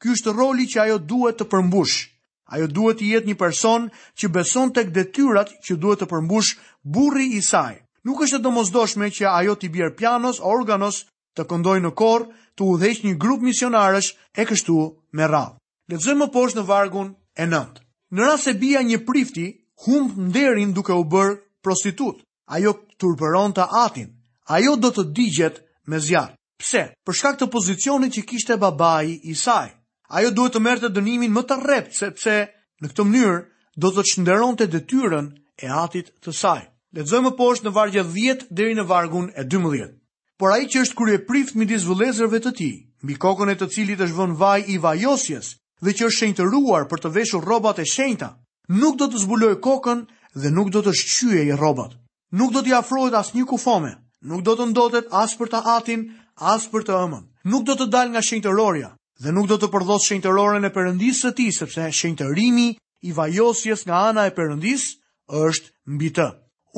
Ky 0.00 0.14
është 0.14 0.32
roli 0.34 0.66
që 0.68 0.78
ajo 0.80 0.98
duhet 0.98 1.38
të 1.40 1.46
përmbush. 1.52 2.08
Ajo 2.50 2.66
duhet 2.66 2.98
të 3.00 3.08
jetë 3.14 3.28
një 3.30 3.36
person 3.38 3.86
që 4.18 4.30
beson 4.34 4.72
tek 4.74 4.90
detyrat 4.96 5.52
që 5.64 5.76
duhet 5.76 6.00
të 6.02 6.08
përmbush 6.10 6.54
burri 6.84 7.28
i 7.36 7.42
saj. 7.44 7.76
Nuk 8.04 8.22
është 8.24 8.40
e 8.40 8.44
domosdoshme 8.44 9.10
që 9.12 9.28
ajo 9.28 9.54
të 9.60 9.70
bjerë 9.72 9.96
pianos, 10.00 10.40
organos, 10.40 11.04
të 11.36 11.44
këndoj 11.50 11.78
në 11.84 11.92
korë, 12.00 12.28
të 12.56 12.64
udheq 12.64 13.04
një 13.06 13.14
grup 13.22 13.44
misionarës 13.44 14.12
e 14.36 14.46
kështu 14.48 14.76
me 15.12 15.28
radhë. 15.28 15.56
Lezëmë 15.92 16.30
poshtë 16.34 16.60
në 16.60 16.66
vargun 16.68 17.12
e 17.36 17.46
nëndë. 17.46 17.80
Në 18.10 18.26
rase 18.26 18.54
bia 18.58 18.80
një 18.82 19.00
prifti, 19.06 19.46
humë 19.84 20.28
mderin 20.28 20.72
duke 20.76 20.92
u 20.96 21.04
bërë 21.04 21.36
prostitut. 21.64 22.22
Ajo 22.50 22.74
turbëron 23.00 23.54
të 23.56 23.64
atin, 23.86 24.08
ajo 24.56 24.76
do 24.76 24.90
të 24.94 25.04
digjet 25.16 25.60
me 25.88 26.00
zjarë. 26.04 26.36
Pse? 26.60 26.82
Për 27.06 27.16
shkak 27.16 27.38
të 27.40 27.48
pozicionit 27.54 28.14
që 28.18 28.24
kishte 28.28 28.56
babai 28.60 29.14
i 29.32 29.34
saj. 29.44 29.70
Ajo 30.18 30.32
duhet 30.36 30.54
të 30.56 30.60
merrte 30.66 30.88
dënimin 30.92 31.32
më 31.32 31.42
të 31.48 31.56
rrept, 31.62 31.94
sepse 31.96 32.34
në 32.82 32.90
këtë 32.92 33.06
mënyrë 33.06 33.46
do 33.80 33.90
të 33.90 34.02
të 34.60 34.66
detyrën 34.76 35.32
e 35.62 35.66
atit 35.84 36.12
të 36.24 36.32
saj. 36.40 36.60
Lexojmë 36.98 37.30
poshtë 37.38 37.66
në 37.66 37.70
vargje 37.76 38.02
10 38.14 38.48
deri 38.58 38.74
në 38.74 38.84
vargun 38.90 39.28
e 39.38 39.42
12. 39.46 39.86
Por 40.40 40.50
ai 40.56 40.64
që 40.72 40.82
është 40.84 40.96
kryeprift 40.98 41.54
midis 41.60 41.84
vëllezërve 41.86 42.40
të 42.42 42.50
tij, 42.58 42.74
mbi 43.04 43.14
kokën 43.22 43.50
e 43.52 43.56
të 43.60 43.66
cilit 43.74 44.02
është 44.04 44.16
vënë 44.18 44.38
vaj 44.42 44.58
i 44.66 44.76
vajosjes 44.84 45.52
dhe 45.84 45.90
që 45.94 46.06
është 46.08 46.18
shenjtëruar 46.18 46.88
për 46.90 46.98
të 47.04 47.12
veshur 47.16 47.44
rrobat 47.44 47.78
e 47.78 47.86
shenjta, 47.94 48.30
nuk 48.80 48.98
do 48.98 49.06
të 49.12 49.22
zbuloj 49.22 49.54
kokën 49.64 50.02
dhe 50.42 50.48
nuk 50.56 50.74
do 50.74 50.82
të 50.82 50.96
shqyej 51.02 51.54
rrobat 51.60 51.99
nuk 52.30 52.52
do 52.52 52.62
t'i 52.62 52.74
afrohet 52.74 53.14
as 53.16 53.30
një 53.34 53.44
kufome, 53.46 53.94
nuk 54.22 54.42
do 54.46 54.54
të 54.54 54.66
ndotet 54.70 55.10
as 55.10 55.34
për 55.38 55.50
të 55.50 55.60
atin, 55.76 56.06
as 56.38 56.66
për 56.70 56.84
të 56.86 56.96
ëmën. 57.04 57.24
Nuk 57.44 57.64
do 57.66 57.74
të 57.74 57.86
dal 57.92 58.10
nga 58.14 58.22
shenjtërorja 58.24 58.94
dhe 59.20 59.32
nuk 59.32 59.48
do 59.48 59.56
të 59.60 59.68
përdhos 59.72 60.06
shenjtërorën 60.08 60.64
e 60.64 60.70
përëndisë 60.72 61.20
së 61.26 61.32
tij, 61.36 61.50
sepse 61.52 61.88
shenjtërimi 61.92 62.68
i 63.08 63.12
vajosjes 63.16 63.82
nga 63.86 63.98
ana 64.12 64.26
e 64.28 64.32
përëndisë 64.36 64.90
është 65.44 65.72
mbi 65.94 66.10
të. 66.16 66.28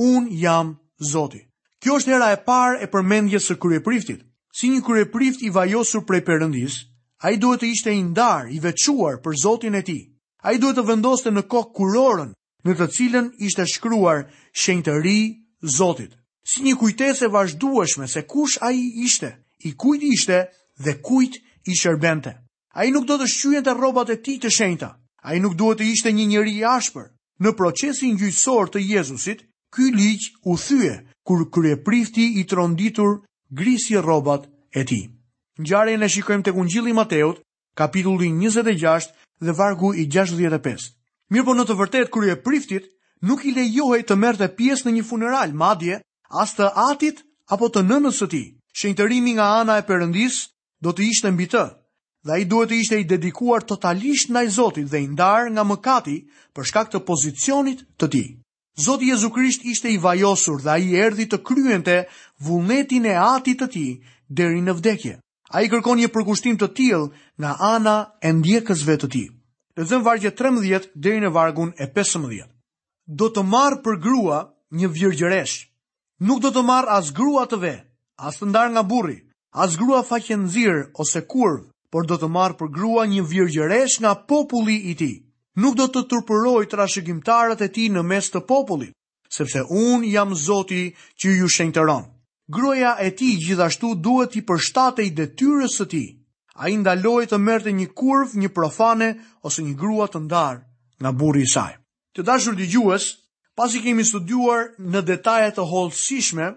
Un 0.02 0.28
jam 0.32 0.72
Zoti. 1.02 1.40
Kjo 1.82 1.96
është 1.98 2.14
era 2.14 2.28
e 2.30 2.38
parë 2.38 2.78
e 2.84 2.86
përmendjes 2.86 3.48
së 3.50 3.56
kryepriftit. 3.58 4.20
Si 4.54 4.68
një 4.70 4.84
kryeprift 4.86 5.42
i 5.42 5.50
vajosur 5.50 6.04
prej 6.06 6.20
Perëndis, 6.28 6.74
ai 7.26 7.32
duhet 7.42 7.62
të 7.64 7.70
ishte 7.72 7.90
i 7.90 8.02
ndar, 8.06 8.46
i 8.54 8.60
veçuar 8.62 9.18
për 9.24 9.34
Zotin 9.42 9.74
e 9.74 9.82
tij. 9.82 10.02
Ai 10.46 10.60
duhet 10.62 10.78
të 10.78 10.84
vendoste 10.86 11.32
në 11.34 11.42
kokë 11.50 11.72
kurorën 11.74 12.30
në 12.66 12.76
të 12.78 12.86
cilën 12.94 13.32
ishte 13.42 13.66
shkruar 13.66 14.28
shenjtëri 14.54 15.41
Zotit, 15.62 16.10
si 16.42 16.62
një 16.64 16.74
kujtese 16.78 17.28
vazhdueshme 17.30 18.08
se 18.10 18.22
kush 18.26 18.58
a 18.66 18.72
i 18.74 18.82
ishte, 19.06 19.28
i 19.62 19.70
kujt 19.78 20.02
ishte 20.02 20.40
dhe 20.82 20.96
kujt 21.02 21.36
i 21.70 21.76
shërbente. 21.78 22.32
A 22.74 22.84
i 22.84 22.90
nuk 22.90 23.06
do 23.06 23.18
të 23.20 23.28
shqyën 23.30 23.62
të 23.64 23.74
robat 23.78 24.10
e 24.10 24.16
ti 24.24 24.38
të 24.42 24.50
shenjta, 24.50 24.88
a 25.22 25.34
i 25.36 25.40
nuk 25.40 25.54
duhet 25.54 25.78
të 25.78 25.86
ishte 25.94 26.12
një 26.16 26.26
njëri 26.32 26.56
ashpër. 26.72 27.04
Në 27.42 27.52
procesin 27.58 28.18
gjyqësor 28.18 28.72
të 28.74 28.82
Jezusit, 28.90 29.44
ky 29.74 29.92
liqë 29.94 30.34
u 30.50 30.56
thyje, 30.58 30.96
kur 31.26 31.44
krye 31.54 31.76
prifti 31.86 32.26
i 32.40 32.44
tronditur 32.50 33.12
grisje 33.50 34.02
robat 34.02 34.48
e 34.74 34.82
ti. 34.88 34.98
Në 35.58 35.66
gjare 35.70 35.94
në 35.98 36.08
shikojmë 36.16 36.46
të 36.46 36.54
kungjili 36.56 36.92
Mateut, 36.96 37.38
kapitullin 37.78 38.40
26 38.42 39.14
dhe 39.46 39.54
vargu 39.62 39.92
i 39.94 40.08
65. 40.10 40.90
Mirë 41.30 41.44
po 41.50 41.54
në 41.54 41.66
të 41.70 41.78
vërtet, 41.82 42.10
krye 42.14 42.40
priftit 42.46 42.90
nuk 43.28 43.44
i 43.46 43.52
lejohej 43.54 44.02
të 44.08 44.16
merrte 44.18 44.48
pjesë 44.58 44.88
në 44.88 44.92
një 44.96 45.04
funeral, 45.08 45.52
madje 45.62 46.00
as 46.42 46.52
të 46.58 46.68
atit 46.88 47.20
apo 47.54 47.68
të 47.72 47.82
nënës 47.90 48.18
së 48.22 48.28
tij. 48.34 48.46
Shenjtërimi 48.80 49.34
nga 49.36 49.46
ana 49.60 49.78
e 49.78 49.84
përëndis 49.88 50.40
do 50.82 50.92
të 50.96 51.02
ishte 51.12 51.30
mbi 51.34 51.46
të. 51.54 51.64
Dhe 52.26 52.34
ai 52.36 52.44
duhet 52.48 52.70
të 52.70 52.78
ishte 52.80 52.98
i 53.02 53.08
dedikuar 53.10 53.64
totalisht 53.66 54.30
ndaj 54.30 54.46
Zotit 54.56 54.88
dhe 54.90 55.00
i 55.04 55.08
ndar 55.10 55.50
nga 55.50 55.64
mëkati 55.66 56.16
për 56.54 56.68
shkak 56.68 56.88
të 56.92 57.00
pozicionit 57.08 57.82
të 57.98 58.06
tij. 58.12 58.28
Zoti 58.78 59.08
Jezu 59.10 59.28
ishte 59.72 59.88
i 59.90 59.98
vajosur 60.00 60.62
dhe 60.62 60.70
ai 60.70 60.94
erdhi 60.96 61.26
të 61.28 61.38
kryente 61.44 62.06
vullnetin 62.40 63.04
e 63.06 63.14
atit 63.14 63.60
të 63.60 63.66
tij 63.74 63.90
deri 64.28 64.60
në 64.62 64.72
vdekje. 64.78 65.18
A 65.54 65.60
i 65.62 65.68
kërkon 65.68 65.98
një 65.98 66.08
përkushtim 66.08 66.56
të 66.58 66.68
tjil 66.74 67.02
nga 67.38 67.50
ana 67.60 67.96
e 68.22 68.32
ndjekësve 68.32 68.96
të 68.98 69.08
ti. 69.12 69.24
Lezëm 69.76 70.02
vargje 70.06 70.30
13 70.32 70.88
deri 70.94 71.20
në 71.20 71.30
vargun 71.34 71.72
e 71.78 71.86
do 73.06 73.28
të 73.34 73.42
marë 73.46 73.76
për 73.84 73.96
grua 74.00 74.38
një 74.70 74.88
vjërgjëresh. 74.88 75.56
Nuk 76.26 76.40
do 76.42 76.50
të 76.54 76.62
marë 76.64 76.88
as 76.98 77.10
grua 77.12 77.46
të 77.50 77.58
ve, 77.58 77.74
as 78.18 78.38
të 78.38 78.46
ndarë 78.50 78.72
nga 78.72 78.82
burri, 78.82 79.16
as 79.52 79.76
grua 79.76 80.02
faqen 80.06 80.46
zirë 80.48 80.86
ose 80.94 81.20
kurvë, 81.26 81.66
por 81.90 82.06
do 82.06 82.16
të 82.16 82.28
marë 82.30 82.54
për 82.60 82.70
grua 82.70 83.04
një 83.06 83.24
vjërgjëresh 83.28 84.00
nga 84.00 84.14
populli 84.14 84.76
i 84.92 84.94
ti. 84.94 85.10
Nuk 85.60 85.74
do 85.76 85.86
të 85.90 86.02
tërpëroj 86.08 86.64
të 86.66 86.78
rashëgjimtarët 86.78 87.60
e 87.60 87.68
ti 87.74 87.88
në 87.92 88.02
mes 88.06 88.30
të 88.32 88.40
populli, 88.48 88.88
sepse 89.28 89.66
unë 89.68 90.08
jam 90.14 90.34
zoti 90.34 90.88
që 91.20 91.34
ju 91.38 91.48
shenjë 91.52 91.74
të 91.76 91.84
ronë. 91.86 92.08
Gruaja 92.52 92.94
e 93.00 93.10
ti 93.16 93.34
gjithashtu 93.42 93.94
duhet 93.94 94.34
i 94.36 94.42
përshtate 94.48 95.04
i 95.06 95.10
detyres 95.10 95.76
të 95.80 95.86
ti, 95.92 96.04
a 96.54 96.68
indaloj 96.68 97.24
të 97.28 97.38
merte 97.40 97.72
një 97.72 97.90
kurv, 97.96 98.32
një 98.36 98.48
profane 98.50 99.12
ose 99.42 99.62
një 99.64 99.74
grua 99.76 100.08
të 100.12 100.24
ndarë 100.26 100.62
nga 101.02 101.12
burri 101.12 101.44
i 101.46 101.52
saj. 101.52 101.81
Të 102.12 102.22
dashur 102.28 102.56
dhe 102.56 102.66
gjuës, 102.68 103.04
pasi 103.56 103.80
kemi 103.84 104.04
studuar 104.04 104.66
në 104.76 105.00
detajet 105.08 105.54
të 105.56 105.64
holësishme, 105.70 106.48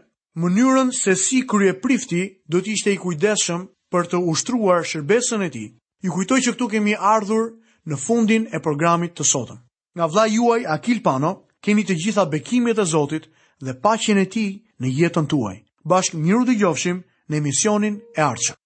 mënyrën 0.46 0.90
se 0.98 1.14
si 1.22 1.38
krye 1.48 1.72
prifti 1.86 2.24
do 2.52 2.60
t'ishte 2.66 2.92
i 2.92 3.00
kujdeshëm 3.00 3.62
për 3.92 4.10
të 4.12 4.20
ushtruar 4.34 4.84
shërbesën 4.90 5.46
e 5.48 5.50
ti, 5.56 5.64
i 6.04 6.12
kujtoj 6.12 6.42
që 6.48 6.56
këtu 6.58 6.68
kemi 6.76 6.98
ardhur 7.14 7.48
në 7.88 8.00
fundin 8.04 8.50
e 8.52 8.60
programit 8.60 9.16
të 9.16 9.28
sotëm. 9.32 9.62
Nga 9.96 10.10
vla 10.12 10.28
juaj 10.36 10.60
Akil 10.76 11.00
Pano, 11.08 11.32
kemi 11.64 11.88
të 11.88 11.96
gjitha 12.04 12.26
bekimit 12.36 12.82
e 12.84 12.86
Zotit 12.92 13.30
dhe 13.64 13.78
pacjen 13.86 14.20
e 14.20 14.26
ti 14.36 14.46
në 14.82 14.92
jetën 15.00 15.32
tuaj. 15.32 15.56
Bashkë 15.88 16.20
miru 16.20 16.44
dhe 16.50 16.60
gjofshim 16.60 17.00
në 17.30 17.40
emisionin 17.42 18.02
e 18.12 18.22
arqëm. 18.28 18.60